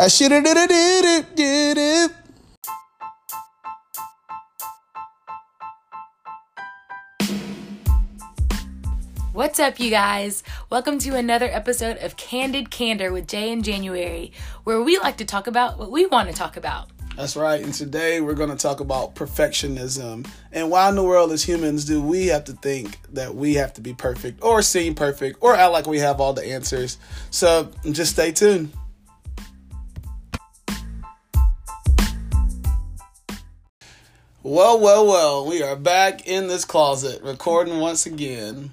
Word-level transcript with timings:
I 0.00 0.08
should 0.08 0.32
have 0.32 0.44
did 0.44 0.56
it, 0.56 0.70
did 0.70 1.04
it, 1.04 1.36
did 1.36 1.76
it. 1.76 2.10
What's 9.34 9.60
up, 9.60 9.78
you 9.78 9.90
guys? 9.90 10.42
Welcome 10.70 10.98
to 11.00 11.16
another 11.16 11.50
episode 11.52 11.98
of 11.98 12.16
Candid 12.16 12.70
Candor 12.70 13.12
with 13.12 13.28
Jay 13.28 13.52
and 13.52 13.62
January, 13.62 14.32
where 14.64 14.80
we 14.80 14.96
like 14.96 15.18
to 15.18 15.26
talk 15.26 15.46
about 15.46 15.78
what 15.78 15.90
we 15.90 16.06
want 16.06 16.30
to 16.30 16.34
talk 16.34 16.56
about. 16.56 16.88
That's 17.14 17.36
right. 17.36 17.62
And 17.62 17.74
today 17.74 18.22
we're 18.22 18.32
going 18.32 18.48
to 18.48 18.56
talk 18.56 18.80
about 18.80 19.14
perfectionism. 19.14 20.26
And 20.50 20.70
why 20.70 20.88
in 20.88 20.94
the 20.94 21.04
world, 21.04 21.30
as 21.30 21.44
humans, 21.44 21.84
do 21.84 22.00
we 22.00 22.28
have 22.28 22.44
to 22.44 22.54
think 22.54 22.98
that 23.12 23.34
we 23.34 23.52
have 23.56 23.74
to 23.74 23.82
be 23.82 23.92
perfect 23.92 24.42
or 24.42 24.62
seem 24.62 24.94
perfect 24.94 25.40
or 25.42 25.54
act 25.54 25.72
like 25.72 25.86
we 25.86 25.98
have 25.98 26.22
all 26.22 26.32
the 26.32 26.46
answers? 26.46 26.96
So 27.30 27.70
just 27.92 28.12
stay 28.12 28.32
tuned. 28.32 28.72
Well, 34.42 34.80
well, 34.80 35.06
well, 35.06 35.46
we 35.46 35.62
are 35.62 35.76
back 35.76 36.26
in 36.26 36.46
this 36.46 36.64
closet 36.64 37.22
recording 37.22 37.78
once 37.78 38.06
again. 38.06 38.70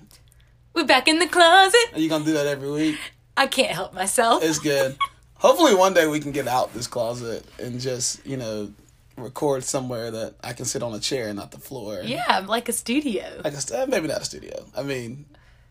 We're 0.74 0.86
back 0.86 1.10
in 1.10 1.20
the 1.20 1.28
closet. 1.28 1.92
Are 1.92 2.00
you 2.00 2.08
going 2.08 2.24
to 2.24 2.28
do 2.28 2.36
that 2.36 2.48
every 2.48 2.72
week? 2.72 2.98
I 3.36 3.48
can't 3.48 3.72
help 3.72 3.94
myself. 3.94 4.46
It's 4.46 4.60
good. 4.60 4.96
Hopefully, 5.34 5.76
one 5.76 5.94
day 5.94 6.08
we 6.08 6.22
can 6.22 6.32
get 6.32 6.48
out 6.48 6.74
this 6.74 6.88
closet 6.88 7.46
and 7.60 7.82
just, 7.82 8.26
you 8.26 8.38
know, 8.38 8.72
record 9.18 9.66
somewhere 9.66 10.10
that 10.10 10.36
I 10.42 10.54
can 10.54 10.64
sit 10.64 10.82
on 10.82 10.94
a 10.94 11.00
chair 11.02 11.28
and 11.28 11.36
not 11.36 11.52
the 11.52 11.60
floor. 11.60 12.00
yeah, 12.02 12.46
like 12.48 12.70
a 12.70 12.74
studio. 12.74 13.42
Like 13.44 13.54
a, 13.54 13.78
eh, 13.78 13.86
maybe 13.90 14.08
not 14.08 14.22
a 14.22 14.26
studio. 14.26 14.66
I 14.74 14.84
mean, 14.84 15.26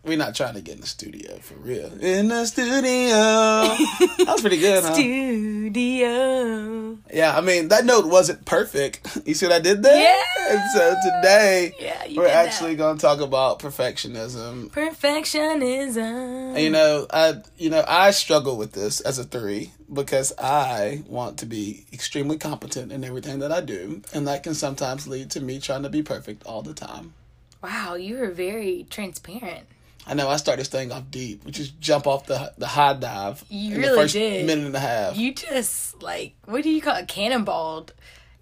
we're 0.07 0.17
not 0.17 0.35
trying 0.35 0.55
to 0.55 0.61
get 0.61 0.77
in 0.77 0.81
the 0.81 0.87
studio 0.87 1.37
for 1.39 1.55
real. 1.55 1.91
In 2.01 2.29
the 2.29 2.47
studio. 2.47 3.11
that 3.11 4.25
was 4.29 4.41
pretty 4.41 4.59
good, 4.59 4.85
huh? 4.85 4.95
Studio. 4.95 6.99
Yeah, 7.13 7.37
I 7.37 7.41
mean, 7.41 7.69
that 7.69 7.85
note 7.85 8.07
wasn't 8.07 8.45
perfect. 8.45 9.19
You 9.27 9.35
see 9.35 9.47
what 9.47 9.57
I 9.57 9.61
did 9.61 9.83
there? 9.83 10.01
Yeah. 10.01 10.55
And 10.55 10.61
so 10.73 10.95
today, 11.03 11.73
Yeah, 11.81 12.05
we're 12.17 12.29
actually 12.29 12.77
going 12.77 12.97
to 12.97 13.03
talk 13.03 13.21
about 13.21 13.59
perfectionism. 13.59 14.71
Perfectionism. 14.71 16.51
And, 16.55 16.59
you 16.59 16.71
know, 16.71 17.07
I 17.13 17.43
you 17.59 17.71
know 17.71 17.85
I 17.89 18.13
struggle 18.13 18.57
with 18.57 18.73
this 18.73 19.01
as 19.01 19.19
a 19.19 19.25
three 19.25 19.73
because 19.93 20.33
I 20.39 21.03
want 21.09 21.39
to 21.39 21.47
be 21.47 21.87
extremely 21.93 22.39
competent 22.39 22.93
in 22.93 23.03
everything 23.03 23.41
that 23.41 23.51
I 23.51 23.63
do, 23.63 24.03
and 24.15 24.29
that 24.29 24.45
can 24.45 24.55
sometimes 24.55 25.09
lead 25.09 25.31
to 25.33 25.41
me 25.41 25.59
trying 25.59 25.83
to 25.83 25.89
be 25.89 26.03
perfect 26.05 26.47
all 26.47 26.63
the 26.63 26.75
time. 26.75 27.15
Wow, 27.63 27.95
you 27.95 28.19
were 28.19 28.31
very 28.31 28.87
transparent. 28.91 29.67
I 30.09 30.15
know 30.15 30.29
I 30.29 30.37
started 30.37 30.61
this 30.61 30.69
thing 30.69 30.93
off 30.93 31.11
deep, 31.11 31.45
which 31.45 31.59
is 31.59 31.71
jump 31.71 32.07
off 32.07 32.27
the 32.27 32.53
the 32.59 32.67
high 32.67 32.93
dive. 32.95 33.45
You 33.49 33.75
in 33.75 33.81
really 33.81 33.89
the 33.91 33.97
first 34.03 34.15
did. 34.15 34.47
minute 34.47 34.67
and 34.67 34.77
a 34.77 34.81
half. 34.81 35.17
You 35.17 35.35
just 35.35 36.01
like 36.03 36.35
what 36.45 36.63
do 36.63 36.71
you 36.71 36.81
call 36.81 36.97
it? 36.97 37.09
Cannonballed. 37.09 37.91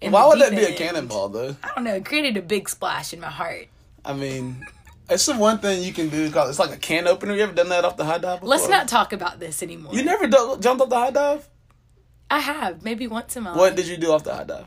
in 0.01 0.11
Why 0.11 0.27
would 0.27 0.39
that 0.41 0.51
deep 0.51 0.59
be 0.59 0.65
a 0.65 0.77
cannonball 0.77 1.29
though? 1.29 1.55
I 1.63 1.71
don't 1.73 1.83
know. 1.83 1.95
It 1.95 2.05
created 2.05 2.37
a 2.37 2.41
big 2.41 2.69
splash 2.69 3.13
in 3.13 3.19
my 3.19 3.29
heart. 3.29 3.67
I 4.03 4.13
mean, 4.13 4.63
it's 5.09 5.25
the 5.25 5.33
one 5.35 5.57
thing 5.57 5.81
you 5.81 5.91
can 5.93 6.09
do. 6.09 6.29
Called, 6.29 6.49
it's 6.49 6.59
like 6.59 6.71
a 6.71 6.77
can 6.77 7.07
opener. 7.07 7.33
You 7.33 7.41
ever 7.43 7.53
done 7.53 7.69
that 7.69 7.83
off 7.83 7.97
the 7.97 8.05
high 8.05 8.19
dive? 8.19 8.41
Before? 8.41 8.49
Let's 8.49 8.69
not 8.69 8.87
talk 8.87 9.11
about 9.13 9.39
this 9.39 9.63
anymore. 9.63 9.95
You 9.95 10.03
never 10.03 10.27
do- 10.27 10.57
jumped 10.59 10.83
off 10.83 10.89
the 10.89 10.97
high 10.99 11.11
dive. 11.11 11.49
I 12.29 12.39
have 12.39 12.83
maybe 12.83 13.07
once 13.07 13.35
in 13.35 13.43
my 13.43 13.51
What 13.51 13.57
life. 13.71 13.75
did 13.75 13.87
you 13.87 13.97
do 13.97 14.11
off 14.11 14.23
the 14.23 14.35
high 14.35 14.43
dive? 14.43 14.65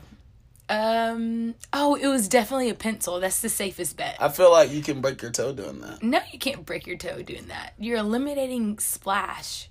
Um. 0.69 1.55
Oh, 1.73 1.95
it 1.95 2.07
was 2.07 2.27
definitely 2.27 2.69
a 2.69 2.75
pencil. 2.75 3.19
That's 3.19 3.41
the 3.41 3.49
safest 3.49 3.97
bet. 3.97 4.17
I 4.19 4.29
feel 4.29 4.51
like 4.51 4.71
you 4.71 4.81
can 4.81 5.01
break 5.01 5.21
your 5.21 5.31
toe 5.31 5.51
doing 5.51 5.81
that. 5.81 6.03
no, 6.03 6.19
you 6.31 6.37
can't 6.39 6.65
break 6.65 6.85
your 6.87 6.97
toe 6.97 7.21
doing 7.23 7.47
that. 7.47 7.73
You're 7.79 7.97
eliminating 7.97 8.77
splash. 8.79 9.69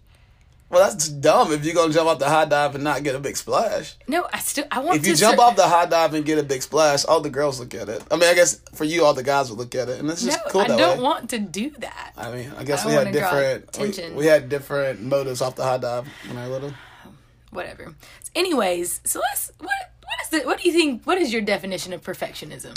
Well, 0.71 0.87
that's 0.87 1.09
dumb 1.09 1.51
if 1.53 1.65
you're 1.65 1.75
gonna 1.75 1.95
jump 1.95 2.11
off 2.11 2.19
the 2.19 2.29
high 2.29 2.45
dive 2.45 2.75
and 2.75 2.85
not 2.85 3.03
get 3.03 3.15
a 3.15 3.19
big 3.19 3.39
splash. 3.39 3.95
No, 4.07 4.27
I 4.31 4.39
still 4.41 4.67
I 4.71 4.81
want 4.81 4.97
to 4.97 5.01
If 5.01 5.07
you 5.07 5.17
jump 5.17 5.39
sur- 5.39 5.43
off 5.45 5.57
the 5.57 5.67
high 5.67 5.87
dive 5.87 6.13
and 6.13 6.27
get 6.27 6.37
a 6.39 6.43
big 6.43 6.61
splash, 6.61 7.07
all 7.07 7.21
the 7.23 7.31
girls 7.31 7.59
look 7.59 7.75
at 7.75 7.89
it. 7.89 8.03
I 8.11 8.17
mean, 8.17 8.29
I 8.29 8.35
guess 8.35 8.61
for 8.75 8.85
you, 8.85 9.05
all 9.07 9.15
the 9.15 9.23
guys 9.23 9.49
would 9.49 9.59
look 9.59 9.75
at 9.75 9.89
it, 9.89 9.99
and 9.99 10.11
it's 10.11 10.23
No, 10.25 10.33
just 10.33 10.45
cool 10.51 10.61
I 10.61 10.67
don't 10.67 10.99
way. 10.99 11.03
want 11.03 11.31
to 11.31 11.39
do 11.39 11.71
that. 11.78 12.12
I 12.19 12.31
mean, 12.34 12.53
I 12.59 12.65
guess 12.65 12.84
I 12.84 12.89
we 12.89 12.93
had 12.93 13.12
different 13.12 13.78
we, 13.78 14.11
we 14.15 14.27
had 14.27 14.51
different 14.51 15.01
motives 15.01 15.41
off 15.41 15.55
the 15.56 15.65
high 15.65 15.78
dive 15.78 16.06
when 16.27 16.37
I 16.37 16.43
was 16.49 16.51
little. 16.51 16.72
Whatever. 17.51 17.95
Anyways, 18.34 19.01
so 19.05 19.21
let's 19.21 19.51
what 19.59 19.72
what 20.09 20.23
is 20.23 20.29
the 20.31 20.47
what 20.47 20.59
do 20.61 20.69
you 20.69 20.73
think? 20.75 21.05
What 21.05 21.19
is 21.19 21.33
your 21.33 21.43
definition 21.43 21.93
of 21.93 22.03
perfectionism? 22.03 22.75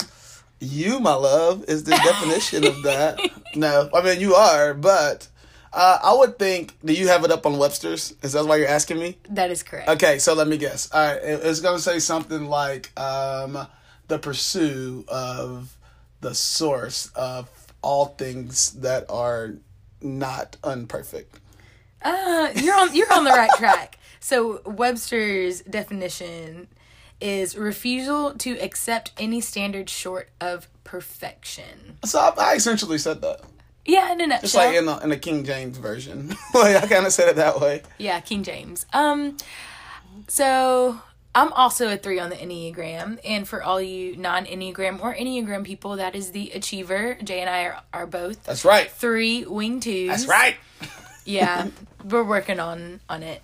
You, 0.59 0.99
my 0.99 1.13
love, 1.15 1.65
is 1.67 1.85
the 1.85 1.91
definition 1.91 2.65
of 2.67 2.83
that. 2.83 3.19
No, 3.55 3.89
I 3.93 4.01
mean 4.01 4.21
you 4.21 4.35
are, 4.35 4.73
but 4.73 5.27
uh, 5.73 5.99
I 6.01 6.13
would 6.13 6.39
think. 6.39 6.73
Do 6.85 6.93
you 6.93 7.09
have 7.09 7.25
it 7.25 7.31
up 7.31 7.45
on 7.45 7.57
Webster's? 7.57 8.13
Is 8.21 8.31
that 8.33 8.45
why 8.45 8.55
you're 8.57 8.67
asking 8.69 8.97
me? 8.99 9.17
That 9.29 9.51
is 9.51 9.61
correct. 9.61 9.89
Okay, 9.89 10.19
so 10.19 10.33
let 10.33 10.47
me 10.47 10.57
guess. 10.57 10.89
All 10.93 11.05
right, 11.05 11.21
it- 11.21 11.41
it's 11.43 11.59
gonna 11.59 11.79
say 11.79 11.99
something 11.99 12.45
like 12.45 12.97
um, 12.97 13.67
the 14.07 14.19
pursuit 14.19 15.09
of 15.09 15.75
the 16.21 16.33
source 16.33 17.11
of 17.15 17.49
all 17.81 18.05
things 18.05 18.71
that 18.73 19.05
are 19.09 19.55
not 20.01 20.55
unperfect. 20.63 21.39
Uh, 22.01 22.51
you're 22.55 22.75
on 22.75 22.95
you're 22.95 23.11
on 23.13 23.25
the 23.25 23.31
right 23.31 23.49
track. 23.57 23.97
So 24.21 24.61
Webster's 24.65 25.61
definition 25.61 26.67
is 27.21 27.57
refusal 27.57 28.33
to 28.35 28.57
accept 28.59 29.11
any 29.17 29.41
standard 29.41 29.89
short 29.89 30.29
of 30.39 30.67
perfection. 30.83 31.97
So 32.05 32.19
I, 32.19 32.33
I 32.37 32.53
essentially 32.55 32.97
said 32.97 33.21
that. 33.21 33.41
Yeah, 33.85 34.11
in 34.11 34.21
a 34.21 34.27
nutshell. 34.27 34.45
It's 34.45 34.55
like 34.55 34.75
in 34.75 34.85
the, 34.85 34.97
in 34.99 35.09
the 35.09 35.17
King 35.17 35.43
James 35.43 35.77
version. 35.77 36.29
like 36.53 36.75
I 36.75 36.87
kind 36.87 37.05
of 37.05 37.13
said 37.13 37.29
it 37.29 37.35
that 37.37 37.59
way. 37.59 37.81
yeah, 37.97 38.19
King 38.19 38.43
James. 38.43 38.85
Um, 38.93 39.37
so 40.27 40.99
I'm 41.33 41.51
also 41.53 41.91
a 41.91 41.97
three 41.97 42.19
on 42.19 42.29
the 42.29 42.35
Enneagram, 42.35 43.19
and 43.25 43.47
for 43.47 43.63
all 43.63 43.81
you 43.81 44.15
non 44.17 44.45
Enneagram 44.45 45.01
or 45.01 45.15
Enneagram 45.15 45.63
people, 45.63 45.95
that 45.95 46.15
is 46.15 46.31
the 46.31 46.51
achiever. 46.51 47.17
Jay 47.23 47.39
and 47.39 47.49
I 47.49 47.63
are, 47.63 47.81
are 47.93 48.07
both 48.07 48.43
That's 48.43 48.65
right. 48.65 48.89
three 48.91 49.45
wing 49.45 49.79
twos. 49.79 50.09
That's 50.09 50.27
right. 50.27 50.55
yeah 51.25 51.67
we're 52.03 52.23
working 52.23 52.59
on 52.59 52.99
on 53.07 53.21
it 53.23 53.41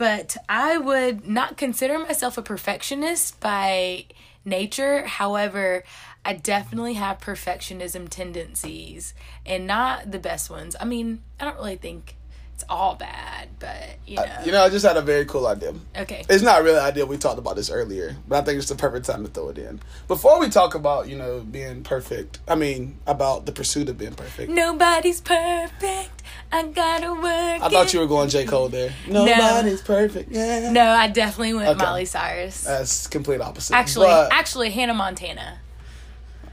but 0.00 0.34
i 0.48 0.78
would 0.78 1.28
not 1.28 1.58
consider 1.58 1.98
myself 1.98 2.38
a 2.38 2.42
perfectionist 2.42 3.38
by 3.38 4.06
nature. 4.46 5.06
However 5.06 5.84
i 6.24 6.32
definitely 6.32 6.94
have 6.94 7.18
perfectionism 7.18 8.08
tendencies 8.08 9.12
and 9.44 9.66
not 9.66 10.10
the 10.10 10.18
best 10.18 10.48
ones. 10.48 10.74
I 10.80 10.86
mean 10.86 11.22
i 11.38 11.44
don't 11.44 11.56
really 11.56 11.76
think 11.76 12.16
it's 12.60 12.68
all 12.68 12.94
bad 12.94 13.48
but 13.58 13.96
you 14.06 14.16
know 14.16 14.24
You 14.44 14.52
know, 14.52 14.62
I 14.64 14.68
just 14.68 14.84
had 14.84 14.96
a 14.98 15.02
very 15.02 15.24
cool 15.24 15.46
idea. 15.46 15.72
okay 15.96 16.24
It's 16.28 16.42
not 16.42 16.62
really 16.62 16.78
an 16.78 16.84
idea. 16.84 17.06
We 17.06 17.16
talked 17.16 17.38
about 17.38 17.56
this 17.56 17.70
earlier, 17.70 18.16
but 18.28 18.36
I 18.38 18.42
think 18.44 18.58
it's 18.58 18.68
the 18.68 18.74
perfect 18.74 19.06
time 19.06 19.24
to 19.24 19.30
throw 19.30 19.48
it 19.48 19.58
in. 19.58 19.80
Before 20.08 20.38
we 20.40 20.48
talk 20.50 20.74
about, 20.74 21.08
you 21.08 21.16
know, 21.16 21.40
being 21.40 21.82
perfect, 21.82 22.38
I 22.48 22.54
mean, 22.54 22.98
about 23.06 23.46
the 23.46 23.52
pursuit 23.52 23.88
of 23.88 23.96
being 23.98 24.14
perfect. 24.14 24.50
nobody's 24.50 25.20
perfect 25.22 26.22
i 26.52 26.62
gotta 26.66 27.12
work 27.14 27.62
I 27.62 27.68
thought 27.70 27.86
it. 27.86 27.94
you 27.94 28.00
were 28.00 28.06
going 28.06 28.28
J. 28.28 28.44
Cole 28.44 28.68
there. 28.68 28.92
Nobody's 29.08 29.80
perfect. 29.82 30.30
Yeah. 30.30 30.70
no 30.70 30.82
i 30.90 31.08
definitely 31.08 31.54
went 31.54 31.68
Okay. 31.70 31.82
miley 31.84 32.04
cyrus 32.04 32.64
That's 32.64 33.06
complete 33.06 33.40
opposite. 33.40 33.74
actually 33.74 34.08
But, 34.08 34.32
actually 34.32 34.70
hannah 34.70 34.94
montana 34.94 35.58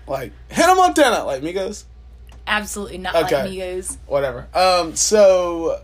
like, 0.08 0.32
Hannah 0.50 0.76
Montana, 0.76 1.26
like 1.26 1.42
Migos. 1.42 1.84
absolutely 2.48 2.98
not 2.98 3.14
Okay. 3.16 3.44
like 3.44 3.52
migos 3.52 3.98
whatever. 4.08 4.48
Um, 4.54 4.96
so 4.96 5.82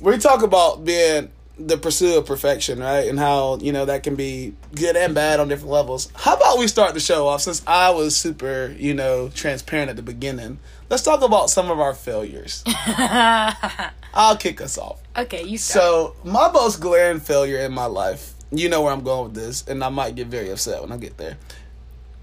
we 0.00 0.18
talk 0.18 0.42
about 0.42 0.84
being 0.84 1.30
the 1.58 1.76
pursuit 1.76 2.16
of 2.16 2.26
perfection, 2.26 2.78
right? 2.78 3.08
And 3.08 3.18
how 3.18 3.58
you 3.58 3.72
know 3.72 3.84
that 3.84 4.02
can 4.02 4.14
be 4.14 4.54
good 4.74 4.96
and 4.96 5.14
bad 5.14 5.40
on 5.40 5.48
different 5.48 5.72
levels. 5.72 6.10
How 6.14 6.36
about 6.36 6.58
we 6.58 6.68
start 6.68 6.94
the 6.94 7.00
show 7.00 7.26
off 7.26 7.42
since 7.42 7.62
I 7.66 7.90
was 7.90 8.16
super, 8.16 8.74
you 8.78 8.94
know, 8.94 9.28
transparent 9.30 9.90
at 9.90 9.96
the 9.96 10.02
beginning. 10.02 10.60
Let's 10.88 11.02
talk 11.02 11.22
about 11.22 11.50
some 11.50 11.70
of 11.70 11.80
our 11.80 11.94
failures. 11.94 12.62
I'll 12.66 14.36
kick 14.36 14.60
us 14.60 14.78
off. 14.78 15.00
Okay, 15.16 15.42
you 15.42 15.58
start. 15.58 15.82
So 15.82 16.16
my 16.24 16.50
most 16.50 16.80
glaring 16.80 17.20
failure 17.20 17.58
in 17.58 17.72
my 17.72 17.86
life, 17.86 18.32
you 18.50 18.68
know 18.68 18.82
where 18.82 18.92
I'm 18.92 19.02
going 19.02 19.24
with 19.24 19.34
this, 19.34 19.66
and 19.66 19.82
I 19.82 19.88
might 19.88 20.14
get 20.14 20.28
very 20.28 20.50
upset 20.50 20.80
when 20.80 20.92
I 20.92 20.96
get 20.96 21.18
there. 21.18 21.36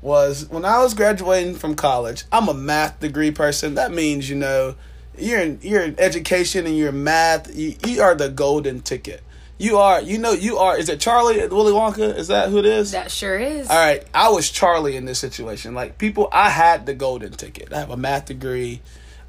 Was 0.02 0.48
when 0.50 0.66
I 0.66 0.82
was 0.82 0.94
graduating 0.94 1.56
from 1.56 1.76
college. 1.76 2.24
I'm 2.32 2.48
a 2.48 2.54
math 2.54 3.00
degree 3.00 3.32
person. 3.32 3.76
That 3.76 3.92
means 3.92 4.30
you 4.30 4.36
know 4.36 4.76
you're 5.18 5.40
in 5.40 5.60
you're 5.62 5.82
in 5.84 5.96
education 6.00 6.66
and 6.66 6.78
you're 6.78 6.90
in 6.90 7.04
math. 7.04 7.56
You, 7.56 7.76
you 7.86 8.02
are 8.02 8.16
the 8.16 8.30
golden 8.30 8.82
ticket. 8.82 9.22
You 9.58 9.78
are 9.78 10.02
you 10.02 10.18
know 10.18 10.32
you 10.34 10.58
are. 10.58 10.78
Is 10.78 10.90
it 10.90 11.00
Charlie 11.00 11.38
Willy 11.48 11.72
Wonka? 11.72 12.16
Is 12.18 12.28
that 12.28 12.50
who 12.50 12.58
it 12.58 12.66
is? 12.66 12.92
that 12.92 13.10
sure 13.12 13.40
is. 13.40 13.70
All 13.70 13.78
right, 13.78 14.04
I 14.14 14.30
was 14.30 14.50
Charlie 14.50 14.96
in 14.98 15.06
this 15.06 15.20
situation. 15.20 15.74
Like 15.74 15.98
people, 15.98 16.28
I 16.32 16.50
had 16.50 16.86
the 16.86 16.94
golden 16.94 17.32
ticket. 17.32 17.72
I 17.72 17.80
have 17.80 17.90
a 17.90 17.98
math 17.98 18.26
degree. 18.26 18.82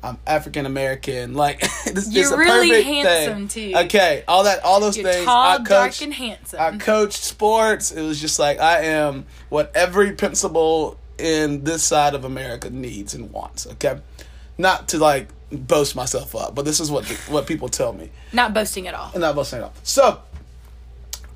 I'm 0.02 0.18
African 0.26 0.66
American. 0.66 1.34
Like 1.34 1.60
this 1.84 2.12
You're 2.12 2.24
is 2.24 2.32
a 2.32 2.36
really 2.38 2.68
perfect 2.70 2.86
handsome, 2.86 3.48
thing. 3.48 3.72
too. 3.72 3.78
Okay, 3.86 4.24
all 4.26 4.44
that, 4.44 4.62
all 4.64 4.80
those 4.80 4.96
You're 4.96 5.10
things. 5.12 5.24
tall, 5.24 5.44
I 5.44 5.56
dark, 5.58 5.68
coached. 5.68 6.02
and 6.02 6.12
handsome. 6.14 6.60
I 6.60 6.76
coached 6.76 7.22
sports. 7.22 7.92
It 7.92 8.02
was 8.02 8.20
just 8.20 8.38
like 8.38 8.58
I 8.60 8.82
am 8.82 9.26
what 9.48 9.70
every 9.76 10.12
principal 10.12 10.98
in 11.18 11.64
this 11.64 11.82
side 11.84 12.14
of 12.14 12.24
America 12.24 12.68
needs 12.68 13.14
and 13.14 13.32
wants. 13.32 13.66
Okay, 13.66 14.00
not 14.58 14.88
to 14.88 14.98
like 14.98 15.28
boast 15.50 15.94
myself 15.94 16.34
up, 16.34 16.54
but 16.54 16.64
this 16.64 16.80
is 16.80 16.90
what 16.90 17.06
what 17.28 17.46
people 17.46 17.68
tell 17.68 17.92
me. 17.92 18.10
Not 18.32 18.54
boasting 18.54 18.86
at 18.88 18.94
all. 18.94 19.10
And 19.12 19.20
not 19.20 19.34
boasting 19.34 19.58
at 19.60 19.64
all. 19.64 19.74
So 19.82 20.20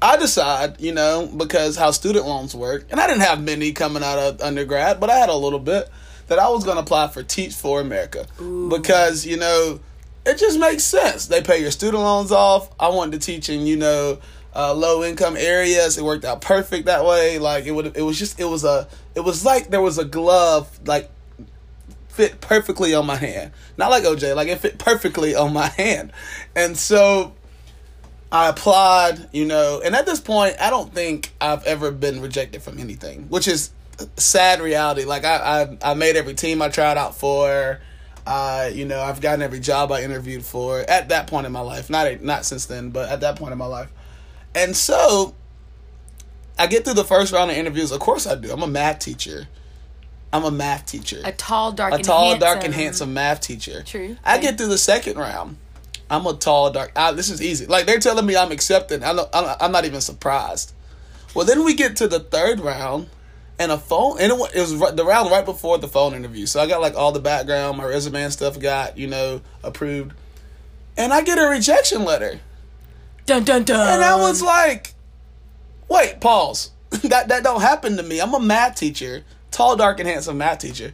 I 0.03 0.17
decide, 0.17 0.81
you 0.81 0.93
know, 0.93 1.31
because 1.37 1.77
how 1.77 1.91
student 1.91 2.27
loans 2.27 2.55
work, 2.55 2.87
and 2.91 2.99
I 2.99 3.07
didn't 3.07 3.23
have 3.23 3.43
many 3.43 3.73
coming 3.73 4.03
out 4.03 4.19
of 4.19 4.41
undergrad, 4.41 4.99
but 4.99 5.11
I 5.11 5.17
had 5.17 5.29
a 5.29 5.35
little 5.35 5.59
bit 5.59 5.89
that 6.29 6.39
I 6.39 6.49
was 6.49 6.65
going 6.65 6.77
to 6.77 6.83
apply 6.83 7.09
for 7.09 7.23
Teach 7.23 7.55
for 7.55 7.81
America 7.81 8.27
because 8.69 9.27
you 9.27 9.37
know 9.37 9.81
it 10.25 10.39
just 10.39 10.59
makes 10.59 10.85
sense. 10.85 11.27
They 11.27 11.43
pay 11.43 11.61
your 11.61 11.71
student 11.71 12.03
loans 12.03 12.33
off. 12.33 12.71
I 12.79 12.89
wanted 12.89 13.21
to 13.21 13.27
teach 13.27 13.49
in 13.49 13.67
you 13.67 13.77
know 13.77 14.19
uh, 14.55 14.75
low 14.75 15.05
income 15.05 15.37
areas. 15.37 15.99
It 15.99 16.05
worked 16.05 16.25
out 16.25 16.41
perfect 16.41 16.87
that 16.87 17.05
way. 17.05 17.39
Like 17.39 17.67
it 17.67 17.73
would. 17.73 17.97
It 17.97 18.03
was 18.03 18.19
just. 18.19 18.41
It 18.41 18.45
was 18.47 18.65
a. 18.65 18.89
It 19.15 19.21
was 19.21 19.45
like 19.45 19.69
there 19.69 19.83
was 19.83 19.99
a 19.99 20.05
glove 20.05 20.81
like 20.87 21.11
fit 22.11 22.41
perfectly 22.41 22.95
on 22.95 23.07
my 23.07 23.17
hand. 23.17 23.53
Not 23.77 23.91
like 23.91 24.05
OJ. 24.05 24.37
Like 24.37 24.49
it 24.49 24.59
fit 24.59 24.79
perfectly 24.79 25.35
on 25.35 25.53
my 25.53 25.67
hand, 25.77 26.13
and 26.55 26.77
so 26.77 27.35
I 28.33 28.49
applied, 28.49 29.29
you 29.33 29.45
know, 29.45 29.81
and 29.85 29.95
at 29.97 30.07
this 30.07 30.21
point, 30.21 30.57
I 30.61 30.71
don't 30.71 30.95
think 30.95 31.33
I've 31.41 31.65
ever 31.65 31.91
been 31.91 32.21
rejected 32.21 32.63
from 32.63 32.79
anything, 32.79 33.25
which 33.29 33.49
is 33.49 33.71
sad 34.17 34.61
reality. 34.61 35.05
Like 35.05 35.25
I, 35.25 35.77
I, 35.83 35.91
I 35.91 35.95
made 35.95 36.17
every 36.17 36.35
team 36.35 36.63
I 36.63 36.69
tried 36.69 36.97
out 36.97 37.17
for. 37.17 37.81
Uh, 38.27 38.71
you 38.73 38.85
know, 38.85 39.01
I've 39.01 39.21
gotten 39.21 39.43
every 39.43 39.59
job 39.59 39.91
I 39.91 40.03
interviewed 40.03 40.45
for 40.45 40.81
at 40.81 41.09
that 41.09 41.27
point 41.27 41.47
in 41.47 41.53
my 41.53 41.61
life. 41.61 41.91
Not 41.91 42.23
not 42.23 42.45
since 42.45 42.67
then, 42.67 42.91
but 42.91 43.09
at 43.09 43.21
that 43.23 43.37
point 43.37 43.53
in 43.53 43.59
my 43.59 43.67
life. 43.67 43.91
And 44.55 44.77
so, 44.77 45.35
I 46.59 46.67
get 46.67 46.85
through 46.85 46.95
the 46.95 47.05
first 47.05 47.33
round 47.33 47.51
of 47.51 47.57
interviews. 47.57 47.91
Of 47.91 48.01
course, 48.01 48.27
I 48.27 48.37
do. 48.37 48.53
I'm 48.53 48.63
a 48.63 48.69
math 48.69 49.01
teacher. 49.01 49.49
I'm 50.33 50.45
a 50.45 50.51
math 50.51 50.87
teacher. 50.87 51.21
A 51.25 51.33
tall, 51.33 51.73
dark, 51.73 51.93
a 51.93 51.97
and 51.97 52.05
tall, 52.05 52.31
handsome. 52.31 52.41
dark, 52.41 52.65
and 52.65 52.75
handsome 52.75 53.15
math 53.15 53.41
teacher. 53.41 53.83
True. 53.83 54.17
I 54.25 54.35
Okay. 54.37 54.43
get 54.47 54.59
through 54.59 54.69
the 54.69 54.79
second 54.79 55.17
round. 55.19 55.57
I'm 56.09 56.27
a 56.27 56.35
tall, 56.35 56.71
dark. 56.73 56.93
I, 56.97 57.13
this 57.13 57.31
is 57.31 57.41
easy. 57.43 57.67
Like 57.67 57.87
they're 57.87 57.99
telling 57.99 58.27
me 58.27 58.37
I'm 58.37 58.53
accepted. 58.53 59.03
I'm 59.03 59.17
not, 59.17 59.29
I'm, 59.35 59.57
I'm 59.61 59.73
not 59.73 59.85
even 59.85 60.01
surprised. 60.01 60.73
Well, 61.35 61.47
then 61.47 61.65
we 61.65 61.75
get 61.75 61.97
to 61.97 62.09
the 62.09 62.19
third 62.21 62.61
round, 62.61 63.09
and 63.59 63.71
a 63.71 63.79
phone. 63.79 64.19
And 64.21 64.33
it, 64.33 64.55
it 64.57 64.61
was 64.61 64.79
the 64.79 65.05
round 65.05 65.31
right 65.31 65.45
before 65.45 65.79
the 65.79 65.87
phone 65.89 66.15
interview. 66.15 66.47
So 66.47 66.61
I 66.61 66.67
got 66.67 66.81
like 66.81 66.95
all 66.97 67.13
the 67.13 67.21
background, 67.21 67.77
my 67.79 67.85
resume 67.85 68.23
and 68.23 68.33
stuff 68.33 68.59
got 68.59 68.99
you 68.99 69.07
know 69.07 69.41
approved, 69.63 70.13
and 70.97 71.13
I 71.13 71.23
get 71.23 71.39
a 71.39 71.47
rejection 71.49 72.05
letter. 72.05 72.41
Dun 73.27 73.45
dun 73.45 73.63
dun. 73.65 73.81
And 73.95 74.03
I 74.03 74.17
was 74.17 74.43
like, 74.43 74.95
wait, 75.89 76.21
pause. 76.21 76.71
that 77.05 77.29
that 77.29 77.45
don't 77.45 77.61
happen 77.61 77.97
to 77.97 78.03
me. 78.03 78.21
I'm 78.21 78.35
a 78.35 78.41
math 78.41 78.75
teacher, 78.77 79.23
tall, 79.51 79.77
dark, 79.77 80.01
and 80.01 80.09
handsome 80.09 80.39
math 80.39 80.59
teacher. 80.59 80.93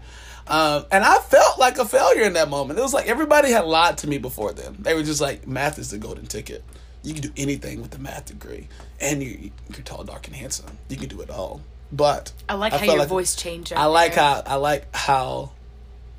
Um, 0.48 0.84
and 0.92 1.02
I 1.02 1.18
felt 1.18 1.58
like 1.58 1.78
a 1.78 1.84
failure 1.84 2.22
in 2.22 2.34
that 2.34 2.48
moment. 2.48 2.78
It 2.78 2.82
was 2.82 2.94
like 2.94 3.08
everybody 3.08 3.50
had 3.50 3.64
lied 3.64 3.98
to 3.98 4.08
me 4.08 4.18
before 4.18 4.52
then. 4.52 4.76
They 4.78 4.94
were 4.94 5.02
just 5.02 5.20
like, 5.20 5.46
math 5.46 5.78
is 5.78 5.90
the 5.90 5.98
golden 5.98 6.26
ticket. 6.26 6.62
You 7.02 7.14
can 7.14 7.22
do 7.22 7.32
anything 7.36 7.82
with 7.82 7.94
a 7.94 7.98
math 7.98 8.26
degree, 8.26 8.68
and 9.00 9.22
you, 9.22 9.50
you're 9.70 9.82
tall, 9.84 10.02
dark, 10.04 10.26
and 10.26 10.36
handsome. 10.36 10.78
You 10.88 10.96
can 10.96 11.08
do 11.08 11.20
it 11.20 11.30
all. 11.30 11.60
But 11.92 12.32
I 12.48 12.54
like 12.54 12.72
how 12.72 12.78
felt 12.78 12.98
your 12.98 13.06
voice 13.06 13.36
changed. 13.36 13.72
I 13.72 13.86
like 13.86 14.14
there. 14.14 14.24
how 14.24 14.42
I 14.44 14.54
like 14.56 14.94
how 14.94 15.52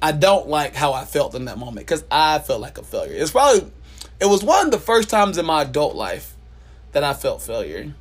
I 0.02 0.12
don't 0.12 0.48
like 0.48 0.76
how 0.76 0.94
I 0.94 1.06
felt 1.06 1.36
in 1.36 1.46
that 1.46 1.58
moment 1.58 1.88
because 1.88 2.04
I 2.10 2.40
felt 2.40 2.62
like 2.62 2.78
a 2.78 2.84
failure. 2.84 3.16
It's 3.16 3.32
probably 3.32 3.70
it 4.20 4.26
was 4.28 4.44
one 4.44 4.66
of 4.66 4.72
the 4.72 4.80
first 4.80 5.10
times 5.10 5.38
in 5.38 5.46
my 5.46 5.64
adult 5.64 5.96
life 5.96 6.36
that 6.94 7.04
I 7.04 7.14
felt 7.14 7.42
failure, 7.42 7.94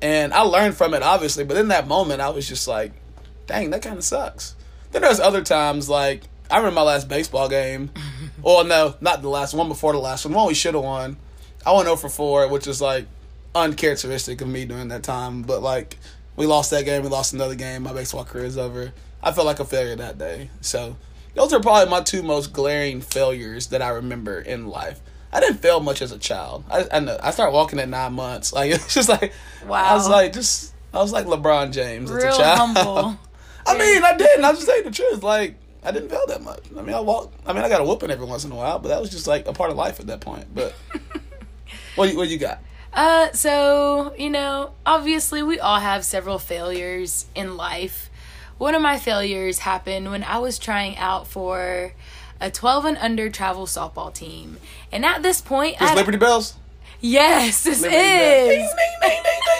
and 0.00 0.32
I 0.32 0.40
learned 0.40 0.76
from 0.76 0.94
it 0.94 1.02
obviously. 1.02 1.44
But 1.44 1.58
in 1.58 1.68
that 1.68 1.86
moment, 1.86 2.20
I 2.20 2.30
was 2.30 2.48
just 2.48 2.66
like, 2.66 2.92
"Dang, 3.46 3.70
that 3.70 3.82
kind 3.82 3.98
of 3.98 4.04
sucks." 4.04 4.54
Then 4.92 5.02
there's 5.02 5.20
other 5.20 5.42
times 5.42 5.88
like 5.88 6.22
I 6.50 6.58
remember 6.58 6.76
my 6.76 6.82
last 6.82 7.08
baseball 7.08 7.48
game. 7.48 7.90
well, 8.42 8.64
no, 8.64 8.94
not 9.00 9.22
the 9.22 9.28
last 9.28 9.54
one 9.54 9.68
before 9.68 9.92
the 9.92 9.98
last 9.98 10.24
one. 10.24 10.34
One 10.34 10.46
we 10.46 10.54
should 10.54 10.74
have 10.74 10.84
won. 10.84 11.16
I 11.64 11.72
went 11.72 11.86
0 11.86 11.96
for 11.96 12.08
4, 12.08 12.48
which 12.48 12.66
is 12.66 12.80
like 12.80 13.06
uncharacteristic 13.54 14.40
of 14.40 14.48
me 14.48 14.64
during 14.64 14.88
that 14.88 15.02
time. 15.02 15.42
But 15.42 15.62
like 15.62 15.98
we 16.36 16.46
lost 16.46 16.70
that 16.70 16.84
game, 16.84 17.02
we 17.02 17.08
lost 17.08 17.32
another 17.32 17.56
game. 17.56 17.82
My 17.82 17.92
baseball 17.92 18.24
career 18.24 18.44
is 18.44 18.56
over. 18.56 18.92
I 19.22 19.32
felt 19.32 19.46
like 19.46 19.58
a 19.58 19.64
failure 19.64 19.96
that 19.96 20.18
day. 20.18 20.50
So 20.60 20.96
those 21.34 21.52
are 21.52 21.60
probably 21.60 21.90
my 21.90 22.02
two 22.02 22.22
most 22.22 22.52
glaring 22.52 23.00
failures 23.00 23.68
that 23.68 23.82
I 23.82 23.88
remember 23.88 24.40
in 24.40 24.68
life. 24.68 25.00
I 25.32 25.40
didn't 25.40 25.58
fail 25.58 25.80
much 25.80 26.00
as 26.00 26.12
a 26.12 26.18
child. 26.18 26.64
I, 26.70 26.86
I 26.92 27.00
know. 27.00 27.18
I 27.20 27.32
started 27.32 27.52
walking 27.52 27.80
at 27.80 27.88
nine 27.88 28.12
months. 28.12 28.52
Like 28.52 28.70
it's 28.72 28.94
just 28.94 29.08
like 29.08 29.32
wow. 29.66 29.84
I 29.84 29.94
was 29.94 30.08
like 30.08 30.32
just 30.32 30.72
I 30.94 30.98
was 30.98 31.12
like 31.12 31.26
LeBron 31.26 31.72
James 31.72 32.10
as 32.10 32.22
a 32.22 32.36
child. 32.36 32.58
humble. 32.58 33.18
I 33.66 33.78
mean, 33.78 34.04
I 34.04 34.16
didn't. 34.16 34.44
I 34.44 34.50
was 34.50 34.58
just 34.60 34.68
saying 34.70 34.84
the 34.84 34.90
truth. 34.90 35.22
Like, 35.22 35.56
I 35.82 35.90
didn't 35.90 36.08
fail 36.08 36.24
that 36.28 36.42
much. 36.42 36.60
I 36.76 36.82
mean, 36.82 36.94
I 36.94 37.00
walked. 37.00 37.34
I 37.46 37.52
mean, 37.52 37.62
I 37.62 37.68
got 37.68 37.80
a 37.80 37.84
whooping 37.84 38.10
every 38.10 38.26
once 38.26 38.44
in 38.44 38.52
a 38.52 38.56
while, 38.56 38.78
but 38.78 38.88
that 38.88 39.00
was 39.00 39.10
just 39.10 39.26
like 39.26 39.46
a 39.46 39.52
part 39.52 39.70
of 39.70 39.76
life 39.76 40.00
at 40.00 40.06
that 40.08 40.20
point. 40.20 40.46
But 40.54 40.72
what 41.96 42.10
you- 42.10 42.16
what 42.16 42.28
you 42.28 42.38
got? 42.38 42.60
Uh, 42.92 43.30
so, 43.32 44.14
you 44.16 44.30
know, 44.30 44.72
obviously 44.86 45.42
we 45.42 45.60
all 45.60 45.80
have 45.80 46.02
several 46.04 46.38
failures 46.38 47.26
in 47.34 47.56
life. 47.56 48.08
One 48.56 48.74
of 48.74 48.80
my 48.80 48.98
failures 48.98 49.58
happened 49.58 50.10
when 50.10 50.24
I 50.24 50.38
was 50.38 50.58
trying 50.58 50.96
out 50.96 51.26
for 51.26 51.92
a 52.40 52.50
12 52.50 52.84
and 52.86 52.96
under 52.96 53.28
travel 53.28 53.66
softball 53.66 54.14
team. 54.14 54.56
And 54.90 55.04
at 55.04 55.22
this 55.22 55.42
point, 55.42 55.78
Just 55.78 55.92
I 55.92 55.94
Liberty 55.94 56.16
Bells. 56.16 56.54
Yes, 57.02 57.64
this 57.64 57.82
Liberty 57.82 57.98
is. 58.02 58.48
ding, 58.48 58.68
ding, 59.02 59.22
ding. 59.22 59.55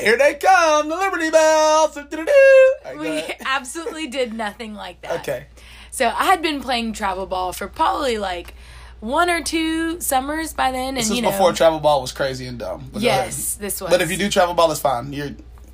Here 0.00 0.16
they 0.16 0.34
come, 0.34 0.88
the 0.88 0.96
Liberty 0.96 1.30
Bells. 1.30 1.96
Right, 1.96 2.98
We 2.98 3.24
absolutely 3.46 4.06
did 4.06 4.32
nothing 4.32 4.74
like 4.74 5.00
that. 5.02 5.20
Okay. 5.20 5.46
So 5.90 6.06
I 6.06 6.24
had 6.24 6.42
been 6.42 6.60
playing 6.60 6.92
travel 6.92 7.26
ball 7.26 7.52
for 7.52 7.66
probably 7.68 8.18
like 8.18 8.54
one 9.00 9.30
or 9.30 9.42
two 9.42 10.00
summers 10.00 10.52
by 10.52 10.72
then, 10.72 10.88
and 10.88 10.98
This 10.98 11.10
is 11.10 11.20
know, 11.20 11.30
before 11.30 11.52
travel 11.52 11.80
ball 11.80 12.00
was 12.00 12.12
crazy 12.12 12.46
and 12.46 12.58
dumb. 12.58 12.90
But 12.92 13.02
yes, 13.02 13.54
this 13.56 13.80
was. 13.80 13.90
But 13.90 14.02
if 14.02 14.10
you 14.10 14.16
do 14.16 14.28
travel 14.28 14.54
ball, 14.54 14.70
it's 14.70 14.80
fine. 14.80 15.12
You're 15.12 15.30